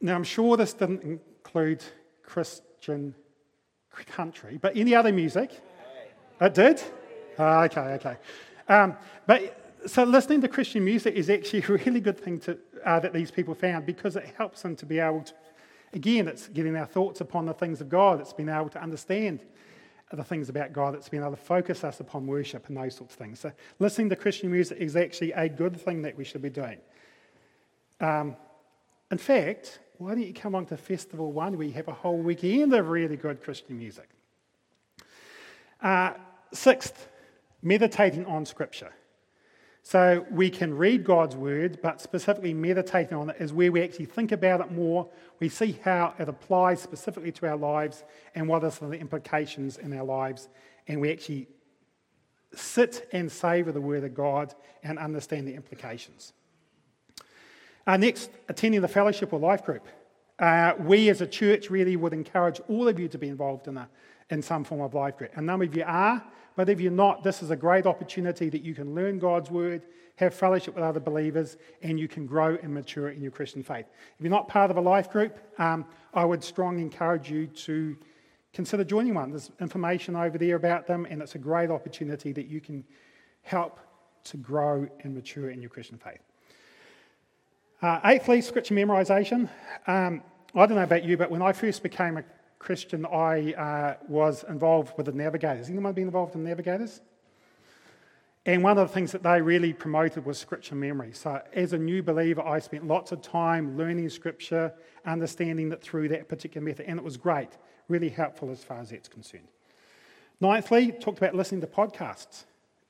Now, 0.00 0.14
I'm 0.14 0.24
sure 0.24 0.56
this 0.56 0.72
didn't 0.72 1.02
include 1.02 1.82
Christian 2.22 3.14
country, 4.04 4.58
but 4.60 4.76
any 4.76 4.94
other 4.94 5.12
music? 5.12 5.50
It 6.40 6.54
did? 6.54 6.82
Oh, 7.38 7.60
okay, 7.62 7.80
okay. 7.80 8.16
Um, 8.68 8.96
but 9.26 9.66
so 9.86 10.04
listening 10.04 10.40
to 10.42 10.48
Christian 10.48 10.84
music 10.84 11.14
is 11.14 11.30
actually 11.30 11.62
a 11.62 11.78
really 11.84 12.00
good 12.00 12.18
thing 12.18 12.40
to, 12.40 12.58
uh, 12.84 13.00
that 13.00 13.12
these 13.12 13.30
people 13.30 13.54
found 13.54 13.86
because 13.86 14.16
it 14.16 14.24
helps 14.36 14.62
them 14.62 14.76
to 14.76 14.86
be 14.86 14.98
able 14.98 15.22
to, 15.22 15.32
again, 15.92 16.28
it's 16.28 16.48
getting 16.48 16.76
our 16.76 16.86
thoughts 16.86 17.20
upon 17.20 17.46
the 17.46 17.54
things 17.54 17.80
of 17.80 17.88
God. 17.88 18.20
It's 18.20 18.32
being 18.32 18.48
able 18.48 18.68
to 18.70 18.82
understand 18.82 19.40
the 20.12 20.24
things 20.24 20.48
about 20.48 20.72
God. 20.72 20.94
It's 20.94 21.08
being 21.08 21.22
able 21.22 21.32
to 21.32 21.42
focus 21.42 21.84
us 21.84 22.00
upon 22.00 22.26
worship 22.26 22.68
and 22.68 22.76
those 22.76 22.94
sorts 22.94 23.14
of 23.14 23.18
things. 23.18 23.40
So 23.40 23.52
listening 23.78 24.08
to 24.10 24.16
Christian 24.16 24.50
music 24.50 24.78
is 24.78 24.96
actually 24.96 25.32
a 25.32 25.48
good 25.48 25.80
thing 25.80 26.02
that 26.02 26.16
we 26.16 26.24
should 26.24 26.42
be 26.42 26.50
doing. 26.50 26.78
Um, 28.00 28.36
in 29.10 29.18
fact, 29.18 29.80
why 29.98 30.10
don't 30.10 30.26
you 30.26 30.34
come 30.34 30.54
on 30.54 30.66
to 30.66 30.76
Festival 30.76 31.32
One? 31.32 31.56
where 31.56 31.66
you 31.66 31.72
have 31.74 31.88
a 31.88 31.92
whole 31.92 32.18
weekend 32.18 32.74
of 32.74 32.88
really 32.88 33.16
good 33.16 33.42
Christian 33.42 33.78
music. 33.78 34.08
Uh, 35.80 36.12
sixth, 36.52 37.08
meditating 37.62 38.26
on 38.26 38.44
Scripture. 38.44 38.92
So 39.82 40.26
we 40.30 40.50
can 40.50 40.74
read 40.76 41.04
God's 41.04 41.36
Word, 41.36 41.78
but 41.80 42.00
specifically 42.00 42.52
meditating 42.52 43.16
on 43.16 43.30
it 43.30 43.36
is 43.38 43.52
where 43.52 43.70
we 43.70 43.82
actually 43.82 44.06
think 44.06 44.32
about 44.32 44.60
it 44.60 44.72
more. 44.72 45.08
We 45.38 45.48
see 45.48 45.78
how 45.84 46.14
it 46.18 46.28
applies 46.28 46.82
specifically 46.82 47.30
to 47.32 47.48
our 47.48 47.56
lives 47.56 48.02
and 48.34 48.48
what 48.48 48.64
are 48.64 48.70
some 48.72 48.86
of 48.86 48.92
the 48.92 48.98
implications 48.98 49.78
in 49.78 49.96
our 49.96 50.04
lives. 50.04 50.48
And 50.88 51.00
we 51.00 51.12
actually 51.12 51.46
sit 52.52 53.08
and 53.12 53.30
savor 53.30 53.70
the 53.70 53.80
Word 53.80 54.02
of 54.02 54.14
God 54.14 54.54
and 54.82 54.98
understand 54.98 55.46
the 55.46 55.54
implications. 55.54 56.32
Uh, 57.86 57.96
next, 57.96 58.30
attending 58.48 58.80
the 58.80 58.88
fellowship 58.88 59.32
or 59.32 59.38
life 59.38 59.64
group. 59.64 59.86
Uh, 60.38 60.74
we 60.80 61.08
as 61.08 61.20
a 61.20 61.26
church 61.26 61.70
really 61.70 61.96
would 61.96 62.12
encourage 62.12 62.60
all 62.68 62.88
of 62.88 62.98
you 62.98 63.08
to 63.08 63.16
be 63.16 63.28
involved 63.28 63.68
in 63.68 63.76
a, 63.76 63.88
in 64.30 64.42
some 64.42 64.64
form 64.64 64.80
of 64.80 64.92
life 64.92 65.16
group. 65.16 65.30
A 65.36 65.40
number 65.40 65.64
of 65.64 65.74
you 65.74 65.84
are, 65.86 66.22
but 66.56 66.68
if 66.68 66.80
you're 66.80 66.92
not, 66.92 67.22
this 67.22 67.42
is 67.42 67.50
a 67.50 67.56
great 67.56 67.86
opportunity 67.86 68.48
that 68.48 68.62
you 68.62 68.74
can 68.74 68.94
learn 68.94 69.18
God's 69.18 69.50
word, 69.50 69.82
have 70.16 70.34
fellowship 70.34 70.74
with 70.74 70.84
other 70.84 71.00
believers, 71.00 71.56
and 71.82 71.98
you 71.98 72.08
can 72.08 72.26
grow 72.26 72.58
and 72.62 72.74
mature 72.74 73.10
in 73.10 73.22
your 73.22 73.30
Christian 73.30 73.62
faith. 73.62 73.86
If 74.18 74.24
you're 74.24 74.30
not 74.30 74.48
part 74.48 74.70
of 74.70 74.76
a 74.76 74.80
life 74.80 75.10
group, 75.10 75.38
um, 75.58 75.86
I 76.12 76.24
would 76.24 76.42
strongly 76.42 76.82
encourage 76.82 77.30
you 77.30 77.46
to 77.46 77.96
consider 78.52 78.82
joining 78.82 79.14
one. 79.14 79.30
There's 79.30 79.50
information 79.60 80.16
over 80.16 80.38
there 80.38 80.56
about 80.56 80.86
them, 80.86 81.06
and 81.08 81.22
it's 81.22 81.34
a 81.34 81.38
great 81.38 81.70
opportunity 81.70 82.32
that 82.32 82.46
you 82.46 82.60
can 82.60 82.84
help 83.42 83.78
to 84.24 84.36
grow 84.38 84.88
and 85.00 85.14
mature 85.14 85.50
in 85.50 85.60
your 85.60 85.70
Christian 85.70 85.98
faith. 85.98 86.25
Uh, 87.82 88.00
eighthly, 88.06 88.40
scripture 88.40 88.74
memorization. 88.74 89.50
Um, 89.86 90.22
I 90.54 90.64
don't 90.64 90.76
know 90.76 90.82
about 90.82 91.04
you, 91.04 91.18
but 91.18 91.30
when 91.30 91.42
I 91.42 91.52
first 91.52 91.82
became 91.82 92.16
a 92.16 92.24
Christian, 92.58 93.04
I 93.04 93.52
uh, 93.52 93.96
was 94.08 94.46
involved 94.48 94.94
with 94.96 95.04
the 95.04 95.12
Navigators. 95.12 95.68
Anyone 95.68 95.92
been 95.92 96.04
involved 96.04 96.34
in 96.34 96.42
Navigators? 96.42 97.02
And 98.46 98.62
one 98.62 98.78
of 98.78 98.88
the 98.88 98.94
things 98.94 99.12
that 99.12 99.22
they 99.22 99.42
really 99.42 99.74
promoted 99.74 100.24
was 100.24 100.38
scripture 100.38 100.74
memory. 100.74 101.12
So, 101.12 101.42
as 101.52 101.74
a 101.74 101.78
new 101.78 102.02
believer, 102.02 102.40
I 102.40 102.60
spent 102.60 102.86
lots 102.86 103.12
of 103.12 103.20
time 103.20 103.76
learning 103.76 104.08
scripture, 104.08 104.72
understanding 105.04 105.70
it 105.70 105.82
through 105.82 106.08
that 106.08 106.30
particular 106.30 106.64
method, 106.64 106.86
and 106.88 106.98
it 106.98 107.04
was 107.04 107.18
great, 107.18 107.50
really 107.88 108.08
helpful 108.08 108.50
as 108.50 108.64
far 108.64 108.80
as 108.80 108.88
that's 108.88 109.08
concerned. 109.08 109.48
Ninthly, 110.40 110.98
talked 110.98 111.18
about 111.18 111.34
listening 111.34 111.60
to 111.60 111.66
podcasts. 111.66 112.44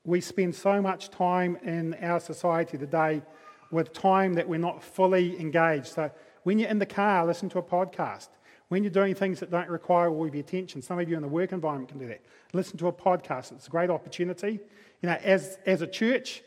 We 0.05 0.20
spend 0.20 0.55
so 0.55 0.81
much 0.81 1.11
time 1.11 1.57
in 1.64 1.94
our 1.94 2.20
society 2.20 2.79
today 2.79 3.22
with 3.70 3.92
time 3.92 4.35
that 4.35 4.48
we're 4.48 4.59
not 4.59 4.83
fully 4.83 5.38
engaged. 5.40 5.87
So, 5.88 6.11
when 6.44 6.59
you're 6.59 6.70
in 6.70 6.79
the 6.79 6.87
car, 6.87 7.26
listen 7.26 7.48
to 7.50 7.59
a 7.59 7.62
podcast. 7.62 8.29
When 8.68 8.83
you're 8.83 8.92
doing 8.92 9.14
things 9.14 9.40
that 9.40 9.50
don't 9.50 9.68
require 9.68 10.11
all 10.11 10.26
of 10.26 10.35
your 10.35 10.42
attention, 10.42 10.83
some 10.83 10.98
of 10.98 11.09
you 11.09 11.16
in 11.16 11.22
the 11.22 11.29
work 11.29 11.52
environment 11.52 11.88
can 11.88 11.98
do 11.98 12.07
that. 12.09 12.20
Listen 12.52 12.76
to 12.79 12.88
a 12.88 12.92
podcast. 12.92 13.52
It's 13.52 13.68
a 13.68 13.70
great 13.70 13.90
opportunity. 13.90 14.61
You 15.02 15.09
know, 15.09 15.18
as, 15.22 15.59
as 15.66 15.83
a 15.83 15.87
church, 15.87 16.42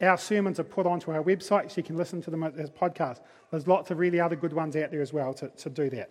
our 0.00 0.16
sermons 0.16 0.60
are 0.60 0.64
put 0.64 0.86
onto 0.86 1.10
our 1.10 1.22
website 1.22 1.70
so 1.70 1.74
you 1.76 1.82
can 1.82 1.96
listen 1.96 2.22
to 2.22 2.30
them 2.30 2.42
as 2.42 2.70
podcasts. 2.70 3.20
There's 3.50 3.66
lots 3.66 3.90
of 3.90 3.98
really 3.98 4.20
other 4.20 4.36
good 4.36 4.52
ones 4.52 4.76
out 4.76 4.90
there 4.90 5.02
as 5.02 5.12
well 5.12 5.34
to, 5.34 5.48
to 5.48 5.70
do 5.70 5.90
that. 5.90 6.10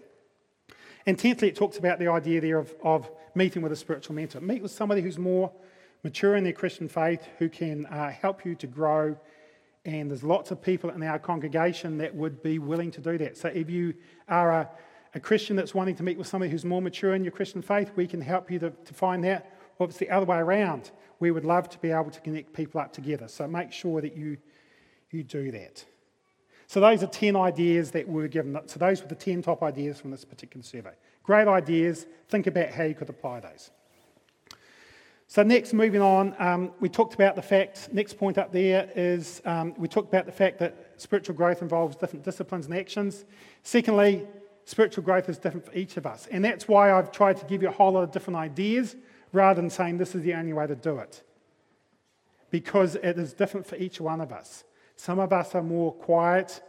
And 1.06 1.17
tenthly, 1.17 1.48
it 1.48 1.56
talks 1.56 1.78
about 1.78 2.00
the 2.00 2.08
idea 2.08 2.41
there 2.41 2.58
of, 2.58 2.76
of 2.84 3.10
meeting 3.34 3.62
with 3.62 3.72
a 3.72 3.78
spiritual 3.78 4.15
mentor. 4.15 4.41
Meet 4.41 4.62
with 4.62 4.72
somebody 4.72 5.02
who's 5.02 5.17
more 5.17 5.52
mature 6.04 6.36
in 6.36 6.43
their 6.43 6.54
Christian 6.54 6.89
faith, 6.89 7.26
who 7.39 7.50
can 7.50 7.86
uh, 7.86 8.12
help 8.12 8.46
you 8.46 8.56
to 8.56 8.67
grow. 8.67 9.15
And 9.88 10.12
there's 10.12 10.21
lots 10.21 10.52
of 10.52 10.62
people 10.62 10.89
in 10.89 11.02
our 11.02 11.17
congregation 11.17 11.97
that 12.00 12.13
would 12.13 12.43
be 12.43 12.60
willing 12.60 12.91
to 12.91 13.00
do 13.00 13.17
that. 13.19 13.38
So 13.38 13.47
if 13.47 13.69
you 13.69 13.93
are 14.28 14.52
a, 14.52 14.69
a 15.15 15.19
Christian 15.21 15.56
that's 15.56 15.73
wanting 15.73 15.95
to 15.95 16.04
meet 16.04 16.17
with 16.17 16.28
somebody 16.28 16.52
who's 16.52 16.65
more 16.65 16.82
mature 16.82 17.15
in 17.15 17.23
your 17.23 17.32
Christian 17.32 17.62
faith, 17.62 17.91
we 17.95 18.06
can 18.06 18.19
help 18.19 18.52
you 18.52 18.60
to, 18.60 18.71
to 18.71 18.93
find 18.93 19.23
that. 19.23 19.58
Or 19.80 19.86
if 19.86 19.91
it's 19.91 20.00
the 20.00 20.10
other 20.10 20.26
way 20.26 20.39
around, 20.39 20.91
we 21.21 21.32
would 21.32 21.45
love 21.45 21.69
to 21.69 21.80
be 21.80 21.91
able 21.91 22.12
to 22.12 22.19
connect 22.19 22.52
people 22.52 22.82
up 22.82 22.91
together. 22.91 23.30
So 23.30 23.47
make 23.47 23.71
sure 23.71 24.02
that 24.02 24.17
you, 24.17 24.38
you 25.10 25.23
do 25.23 25.52
that. 25.52 25.86
So 26.67 26.82
those 26.82 27.02
are 27.02 27.08
10 27.08 27.38
ideas 27.38 27.91
that 27.91 28.10
were 28.10 28.28
given. 28.28 28.60
So 28.65 28.80
those 28.80 29.02
were 29.02 29.08
the 29.08 29.15
10 29.15 29.41
top 29.41 29.63
ideas 29.63 30.02
from 30.02 30.12
this 30.12 30.26
particular 30.26 30.65
survey. 30.65 30.91
Great 31.23 31.47
ideas. 31.47 32.08
Think 32.28 32.45
about 32.45 32.71
how 32.71 32.84
you 32.84 32.93
could 32.93 33.08
apply 33.08 33.39
those. 33.39 33.71
So 35.30 35.44
next, 35.44 35.74
moving 35.74 36.02
on, 36.02 36.34
um, 36.40 36.72
we 36.80 36.88
talked 36.88 37.13
about 37.13 37.36
the 37.36 37.42
fact, 37.42 37.90
next 37.92 38.18
point 38.18 38.38
up 38.38 38.54
there 38.54 38.90
is 38.96 39.42
um, 39.44 39.74
we 39.78 39.90
talked 39.90 40.08
about 40.08 40.26
the 40.26 40.32
fact 40.32 40.58
that 40.60 40.94
spiritual 40.96 41.36
growth 41.36 41.62
involves 41.62 41.98
different 41.98 42.24
disciplines 42.24 42.66
and 42.66 42.74
actions. 42.74 43.26
Secondly, 43.62 44.26
spiritual 44.63 45.04
growth 45.04 45.28
is 45.28 45.38
different 45.38 45.66
for 45.66 45.74
each 45.74 45.98
of 45.98 46.06
us. 46.06 46.28
And 46.32 46.46
that's 46.46 46.70
why 46.70 46.94
I've 46.94 47.12
tried 47.12 47.36
to 47.38 47.46
give 47.46 47.62
you 47.62 47.68
a 47.68 47.74
whole 47.74 47.92
lot 47.92 48.04
of 48.04 48.12
different 48.12 48.38
ideas 48.38 48.96
rather 49.34 49.62
than 49.62 49.70
saying 49.70 49.98
this 49.98 50.16
is 50.16 50.22
the 50.22 50.34
only 50.34 50.54
way 50.54 50.66
to 50.66 50.76
do 50.76 50.98
it. 51.00 51.22
Because 52.50 52.96
it 52.96 53.20
is 53.20 53.34
different 53.34 53.68
for 53.68 53.76
each 53.76 54.00
one 54.00 54.22
of 54.22 54.32
us. 54.32 54.63
Some 54.96 55.20
of 55.20 55.34
us 55.34 55.54
are 55.56 55.63
more 55.63 55.92
quiet 55.92 56.63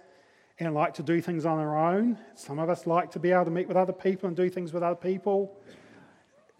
and 0.59 0.75
like 0.75 0.94
to 0.94 1.05
do 1.05 1.21
things 1.21 1.47
on 1.47 1.59
our 1.59 1.94
own. 1.94 2.18
Some 2.35 2.59
of 2.59 2.68
us 2.68 2.88
like 2.88 3.12
to 3.12 3.21
be 3.21 3.31
able 3.31 3.44
to 3.44 3.51
meet 3.53 3.68
with 3.68 3.77
other 3.77 3.92
people 3.92 4.27
and 4.27 4.37
do 4.37 4.51
things 4.51 4.73
with 4.73 4.83
other 4.83 4.97
people. 4.97 5.57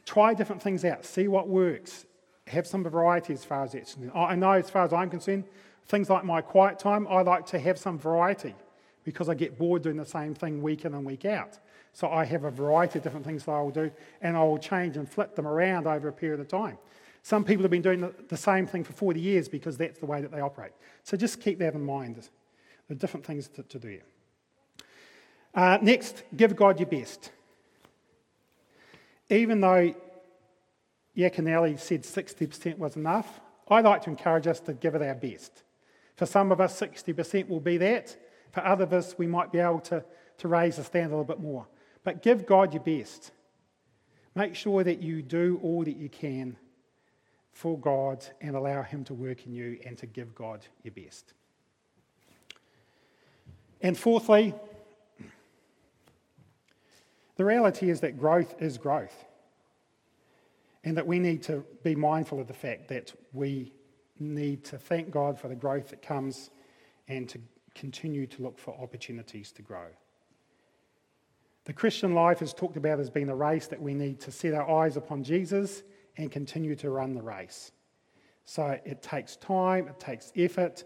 Try 0.08 0.32
different 0.32 0.62
things 0.62 0.86
out, 0.86 1.04
see 1.04 1.28
what 1.28 1.48
works. 1.48 2.06
Have 2.46 2.66
some 2.66 2.82
variety 2.82 3.34
as 3.34 3.44
far 3.44 3.64
as 3.64 3.72
that's 3.72 3.92
concerned. 3.92 4.12
I 4.14 4.36
know, 4.36 4.52
as 4.52 4.70
far 4.70 4.86
as 4.86 4.94
I'm 4.94 5.10
concerned, 5.10 5.44
things 5.84 6.08
like 6.08 6.24
my 6.24 6.40
quiet 6.40 6.78
time, 6.78 7.06
I 7.10 7.20
like 7.20 7.44
to 7.48 7.58
have 7.58 7.76
some 7.76 7.98
variety 7.98 8.54
because 9.04 9.28
I 9.28 9.34
get 9.34 9.58
bored 9.58 9.82
doing 9.82 9.98
the 9.98 10.06
same 10.06 10.34
thing 10.34 10.62
week 10.62 10.86
in 10.86 10.94
and 10.94 11.04
week 11.04 11.26
out. 11.26 11.58
So 11.92 12.08
I 12.08 12.24
have 12.24 12.44
a 12.44 12.50
variety 12.50 13.00
of 13.00 13.02
different 13.02 13.26
things 13.26 13.44
that 13.44 13.52
I 13.52 13.60
will 13.60 13.70
do, 13.70 13.90
and 14.22 14.34
I 14.34 14.42
will 14.44 14.56
change 14.56 14.96
and 14.96 15.06
flip 15.06 15.36
them 15.36 15.46
around 15.46 15.86
over 15.86 16.08
a 16.08 16.12
period 16.12 16.40
of 16.40 16.48
time. 16.48 16.78
Some 17.22 17.44
people 17.44 17.64
have 17.64 17.70
been 17.70 17.82
doing 17.82 18.10
the 18.28 18.36
same 18.38 18.66
thing 18.66 18.84
for 18.84 18.94
40 18.94 19.20
years 19.20 19.46
because 19.46 19.76
that's 19.76 19.98
the 19.98 20.06
way 20.06 20.22
that 20.22 20.30
they 20.30 20.40
operate. 20.40 20.72
So 21.02 21.18
just 21.18 21.38
keep 21.38 21.58
that 21.58 21.74
in 21.74 21.84
mind. 21.84 22.26
The 22.88 22.94
different 22.94 23.26
things 23.26 23.48
to, 23.48 23.62
to 23.62 23.78
do. 23.78 24.00
Uh, 25.54 25.76
next, 25.82 26.22
give 26.34 26.56
God 26.56 26.80
your 26.80 26.88
best. 26.88 27.30
Even 29.30 29.60
though 29.60 29.94
Yaconelli 31.16 31.78
said 31.78 32.02
60% 32.02 32.78
was 32.78 32.96
enough, 32.96 33.40
I 33.68 33.80
like 33.80 34.02
to 34.02 34.10
encourage 34.10 34.46
us 34.46 34.60
to 34.60 34.72
give 34.72 34.94
it 34.94 35.02
our 35.02 35.14
best. 35.14 35.62
For 36.16 36.26
some 36.26 36.50
of 36.50 36.60
us, 36.60 36.80
60% 36.80 37.48
will 37.48 37.60
be 37.60 37.76
that. 37.78 38.16
For 38.52 38.64
other 38.64 38.84
of 38.84 38.92
us, 38.92 39.16
we 39.18 39.26
might 39.26 39.52
be 39.52 39.58
able 39.58 39.80
to, 39.80 40.04
to 40.38 40.48
raise 40.48 40.76
the 40.76 40.84
standard 40.84 41.14
a 41.14 41.18
little 41.18 41.24
bit 41.24 41.40
more. 41.40 41.66
But 42.02 42.22
give 42.22 42.46
God 42.46 42.72
your 42.72 42.82
best. 42.82 43.32
Make 44.34 44.54
sure 44.54 44.82
that 44.84 45.02
you 45.02 45.22
do 45.22 45.60
all 45.62 45.84
that 45.84 45.96
you 45.96 46.08
can 46.08 46.56
for 47.52 47.78
God 47.78 48.24
and 48.40 48.56
allow 48.56 48.82
Him 48.82 49.04
to 49.04 49.14
work 49.14 49.46
in 49.46 49.52
you 49.52 49.78
and 49.84 49.98
to 49.98 50.06
give 50.06 50.34
God 50.34 50.64
your 50.82 50.92
best. 50.92 51.34
And 53.80 53.96
fourthly, 53.96 54.54
the 57.38 57.44
reality 57.44 57.88
is 57.88 58.01
that 58.01 58.18
growth 58.18 58.57
is 58.61 58.77
growth. 58.77 59.24
And 60.85 60.96
that 60.96 61.07
we 61.07 61.18
need 61.18 61.42
to 61.44 61.64
be 61.83 61.94
mindful 61.94 62.40
of 62.40 62.48
the 62.48 62.55
fact 62.55 62.88
that 62.88 63.12
we 63.33 63.72
need 64.18 64.64
to 64.64 64.79
thank 64.79 65.11
God 65.11 65.38
for 65.38 65.48
the 65.48 65.55
growth 65.55 65.88
that 65.90 66.03
comes 66.03 66.51
and 67.07 67.29
to 67.29 67.40
continue 67.74 68.27
to 68.27 68.42
look 68.42 68.59
for 68.59 68.77
opportunities 68.81 69.53
to 69.53 69.62
grow. 69.62 69.87
The 71.64 71.72
Christian 71.72 72.12
life 72.14 72.42
is 72.42 72.53
talked 72.53 72.77
about 72.77 72.98
as 72.98 73.09
being 73.09 73.29
a 73.29 73.37
race 73.37 73.68
that 73.68 73.81
we 73.81 73.94
need 73.94 74.20
to 74.22 74.33
set 74.33 74.53
our 74.53 74.68
eyes 74.83 74.96
upon 74.96 75.22
Jesus 75.22 75.85
and 76.16 76.33
continue 76.33 76.74
to 76.77 76.90
run 76.90 77.14
the 77.14 77.22
race. 77.22 77.70
So 78.46 78.81
it 78.85 79.01
takes 79.01 79.37
time, 79.37 79.87
it 79.87 80.01
takes 80.01 80.33
effort, 80.35 80.85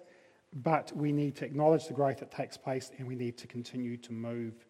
but 0.53 0.93
we 0.95 1.13
need 1.13 1.35
to 1.37 1.47
acknowledge 1.47 1.87
the 1.87 1.95
growth 1.95 2.19
that 2.19 2.31
takes 2.31 2.59
place 2.59 2.91
and 2.99 3.09
we 3.09 3.15
need 3.15 3.39
to 3.39 3.47
continue 3.47 3.97
to 3.99 4.13
move 4.13 4.67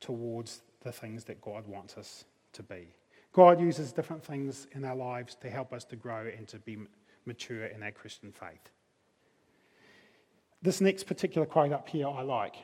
towards 0.00 0.62
the 0.82 0.92
things 0.92 1.24
that 1.24 1.40
God 1.40 1.66
wants 1.66 1.96
us 1.96 2.24
to 2.52 2.62
be. 2.62 2.88
God 3.32 3.60
uses 3.60 3.92
different 3.92 4.24
things 4.24 4.66
in 4.72 4.84
our 4.84 4.96
lives 4.96 5.34
to 5.36 5.50
help 5.50 5.72
us 5.72 5.84
to 5.86 5.96
grow 5.96 6.30
and 6.36 6.46
to 6.48 6.58
be 6.58 6.78
mature 7.24 7.64
in 7.64 7.82
our 7.82 7.90
Christian 7.90 8.32
faith. 8.32 8.70
This 10.60 10.80
next 10.80 11.04
particular 11.04 11.46
quote 11.46 11.72
up 11.72 11.88
here 11.88 12.08
I 12.08 12.22
like. 12.22 12.56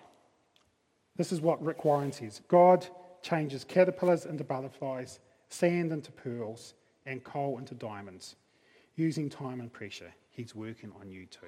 This 1.16 1.32
is 1.32 1.40
what 1.40 1.62
Rick 1.62 1.84
Warren 1.84 2.12
says 2.12 2.40
God 2.48 2.86
changes 3.22 3.64
caterpillars 3.64 4.24
into 4.26 4.44
butterflies, 4.44 5.18
sand 5.48 5.92
into 5.92 6.12
pearls, 6.12 6.74
and 7.06 7.24
coal 7.24 7.58
into 7.58 7.74
diamonds. 7.74 8.36
Using 8.94 9.28
time 9.28 9.60
and 9.60 9.72
pressure, 9.72 10.12
He's 10.30 10.54
working 10.54 10.92
on 11.00 11.10
you 11.10 11.26
too. 11.26 11.46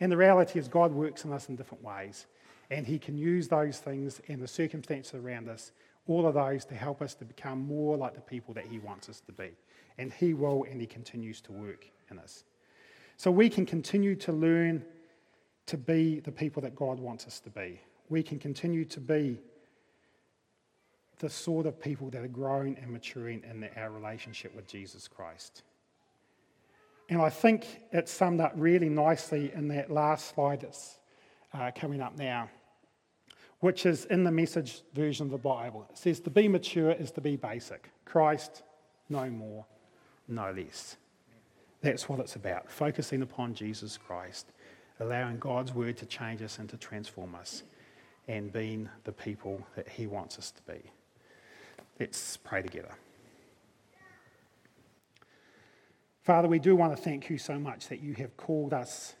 And 0.00 0.12
the 0.12 0.16
reality 0.16 0.58
is, 0.58 0.68
God 0.68 0.92
works 0.92 1.24
in 1.24 1.32
us 1.32 1.48
in 1.48 1.56
different 1.56 1.82
ways, 1.82 2.26
and 2.70 2.86
He 2.86 2.98
can 2.98 3.16
use 3.16 3.48
those 3.48 3.78
things 3.78 4.20
and 4.28 4.42
the 4.42 4.48
circumstances 4.48 5.14
around 5.14 5.48
us, 5.48 5.72
all 6.06 6.26
of 6.26 6.34
those, 6.34 6.64
to 6.66 6.74
help 6.74 7.02
us 7.02 7.14
to 7.14 7.24
become 7.24 7.66
more 7.66 7.96
like 7.96 8.14
the 8.14 8.20
people 8.20 8.54
that 8.54 8.66
He 8.66 8.78
wants 8.78 9.08
us 9.08 9.20
to 9.20 9.32
be. 9.32 9.50
And 9.98 10.12
He 10.12 10.34
will, 10.34 10.64
and 10.70 10.80
He 10.80 10.86
continues 10.86 11.40
to 11.42 11.52
work 11.52 11.86
in 12.10 12.18
us. 12.18 12.44
So 13.16 13.30
we 13.30 13.48
can 13.48 13.66
continue 13.66 14.14
to 14.16 14.32
learn 14.32 14.84
to 15.66 15.76
be 15.76 16.20
the 16.20 16.32
people 16.32 16.62
that 16.62 16.76
God 16.76 17.00
wants 17.00 17.26
us 17.26 17.40
to 17.40 17.50
be 17.50 17.80
we 18.08 18.22
can 18.22 18.38
continue 18.38 18.84
to 18.84 19.00
be 19.00 19.40
the 21.18 21.30
sort 21.30 21.66
of 21.66 21.80
people 21.80 22.10
that 22.10 22.22
are 22.22 22.28
growing 22.28 22.76
and 22.80 22.90
maturing 22.90 23.42
in 23.48 23.68
our 23.76 23.90
relationship 23.90 24.54
with 24.54 24.66
Jesus 24.66 25.08
Christ. 25.08 25.62
And 27.08 27.22
I 27.22 27.30
think 27.30 27.66
it's 27.92 28.12
summed 28.12 28.40
up 28.40 28.52
really 28.54 28.88
nicely 28.88 29.52
in 29.54 29.68
that 29.68 29.90
last 29.90 30.34
slide 30.34 30.60
that's 30.60 30.98
uh, 31.54 31.70
coming 31.74 32.00
up 32.00 32.18
now, 32.18 32.50
which 33.60 33.86
is 33.86 34.04
in 34.06 34.24
the 34.24 34.30
message 34.30 34.82
version 34.94 35.26
of 35.26 35.30
the 35.32 35.38
Bible. 35.38 35.86
It 35.90 35.98
says, 35.98 36.20
To 36.20 36.30
be 36.30 36.48
mature 36.48 36.92
is 36.92 37.10
to 37.12 37.20
be 37.20 37.36
basic. 37.36 37.90
Christ, 38.04 38.62
no 39.08 39.30
more, 39.30 39.64
no 40.28 40.52
less. 40.52 40.96
That's 41.80 42.08
what 42.08 42.20
it's 42.20 42.36
about, 42.36 42.70
focusing 42.70 43.22
upon 43.22 43.54
Jesus 43.54 43.96
Christ, 43.96 44.52
allowing 45.00 45.38
God's 45.38 45.72
word 45.72 45.96
to 45.98 46.06
change 46.06 46.42
us 46.42 46.58
and 46.58 46.68
to 46.68 46.76
transform 46.76 47.34
us 47.34 47.62
and 48.28 48.52
being 48.52 48.88
the 49.04 49.12
people 49.12 49.64
that 49.76 49.88
He 49.88 50.06
wants 50.06 50.38
us 50.38 50.50
to 50.50 50.62
be. 50.62 50.90
Let's 52.00 52.36
pray 52.36 52.62
together. 52.62 52.94
Father, 56.22 56.48
we 56.48 56.58
do 56.58 56.74
want 56.74 56.94
to 56.94 57.00
thank 57.00 57.30
you 57.30 57.38
so 57.38 57.58
much 57.58 57.88
that 57.88 58.00
you 58.00 58.14
have 58.14 58.36
called 58.36 58.74
us, 58.74 59.14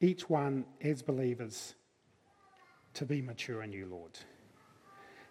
each 0.00 0.28
one 0.28 0.66
as 0.82 1.00
believers, 1.00 1.74
to 2.94 3.04
be 3.04 3.22
mature 3.22 3.62
in 3.62 3.72
you, 3.72 3.86
Lord. 3.86 4.18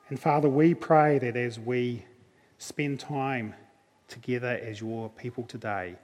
And 0.10 0.20
Father, 0.20 0.50
we 0.50 0.74
pray 0.74 1.20
that 1.20 1.36
as 1.36 1.60
we 1.60 2.06
spend 2.58 3.00
time 3.00 3.54
together 4.08 4.60
as 4.62 4.82
your 4.82 5.10
people 5.10 5.44
today, 5.44 5.96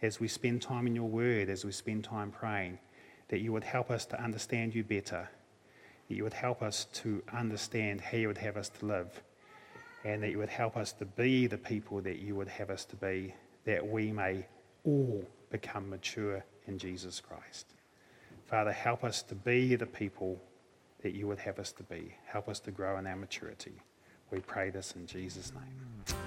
as 0.00 0.20
we 0.20 0.28
spend 0.28 0.62
time 0.62 0.86
in 0.86 0.94
your 0.94 1.08
word, 1.08 1.48
as 1.48 1.64
we 1.64 1.72
spend 1.72 2.04
time 2.04 2.30
praying, 2.30 2.78
that 3.28 3.40
you 3.40 3.52
would 3.52 3.64
help 3.64 3.90
us 3.90 4.06
to 4.06 4.22
understand 4.22 4.74
you 4.74 4.84
better, 4.84 5.28
that 6.08 6.14
you 6.14 6.22
would 6.22 6.32
help 6.32 6.62
us 6.62 6.86
to 6.92 7.22
understand 7.32 8.00
how 8.00 8.16
you 8.16 8.28
would 8.28 8.38
have 8.38 8.56
us 8.56 8.68
to 8.68 8.86
live, 8.86 9.22
and 10.04 10.22
that 10.22 10.30
you 10.30 10.38
would 10.38 10.48
help 10.48 10.76
us 10.76 10.92
to 10.92 11.04
be 11.04 11.46
the 11.46 11.58
people 11.58 12.00
that 12.00 12.18
you 12.18 12.34
would 12.36 12.48
have 12.48 12.70
us 12.70 12.84
to 12.84 12.96
be, 12.96 13.34
that 13.64 13.86
we 13.86 14.12
may 14.12 14.46
all 14.84 15.24
become 15.50 15.90
mature 15.90 16.44
in 16.66 16.78
Jesus 16.78 17.20
Christ. 17.20 17.74
Father, 18.46 18.72
help 18.72 19.04
us 19.04 19.22
to 19.22 19.34
be 19.34 19.74
the 19.74 19.84
people 19.86 20.40
that 21.02 21.14
you 21.14 21.26
would 21.26 21.38
have 21.38 21.58
us 21.58 21.72
to 21.72 21.82
be. 21.84 22.14
Help 22.26 22.48
us 22.48 22.60
to 22.60 22.70
grow 22.70 22.98
in 22.98 23.06
our 23.06 23.16
maturity. 23.16 23.80
We 24.30 24.40
pray 24.40 24.70
this 24.70 24.92
in 24.92 25.06
Jesus' 25.06 25.52
name. 25.54 25.62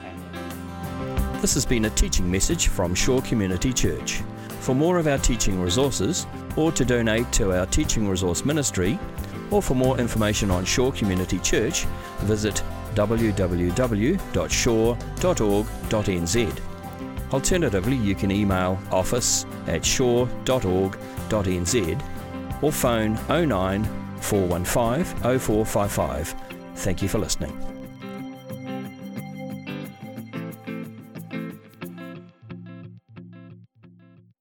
Amen. 0.01 1.39
This 1.41 1.53
has 1.53 1.65
been 1.65 1.85
a 1.85 1.89
teaching 1.91 2.29
message 2.31 2.67
from 2.67 2.95
Shore 2.95 3.21
Community 3.21 3.71
Church. 3.73 4.21
For 4.59 4.73
more 4.73 4.97
of 4.97 5.07
our 5.07 5.17
teaching 5.17 5.61
resources, 5.61 6.25
or 6.55 6.71
to 6.71 6.85
donate 6.85 7.31
to 7.33 7.57
our 7.57 7.65
teaching 7.67 8.07
resource 8.07 8.45
ministry, 8.45 8.99
or 9.51 9.61
for 9.61 9.75
more 9.75 9.99
information 9.99 10.49
on 10.49 10.65
Shore 10.65 10.91
Community 10.91 11.37
Church, 11.39 11.85
visit 12.21 12.63
www.shore.org.nz. 12.95 13.71
Alternatively, 17.33 17.95
you 17.95 18.15
can 18.15 18.31
email 18.31 18.79
office 18.91 19.45
at 19.67 19.85
shore.org.nz 19.85 20.41
or 22.61 22.71
phone 22.71 23.17
09 23.29 24.00
415 24.21 25.39
0455. 25.39 26.35
Thank 26.75 27.01
you 27.01 27.09
for 27.09 27.19
listening. 27.19 27.70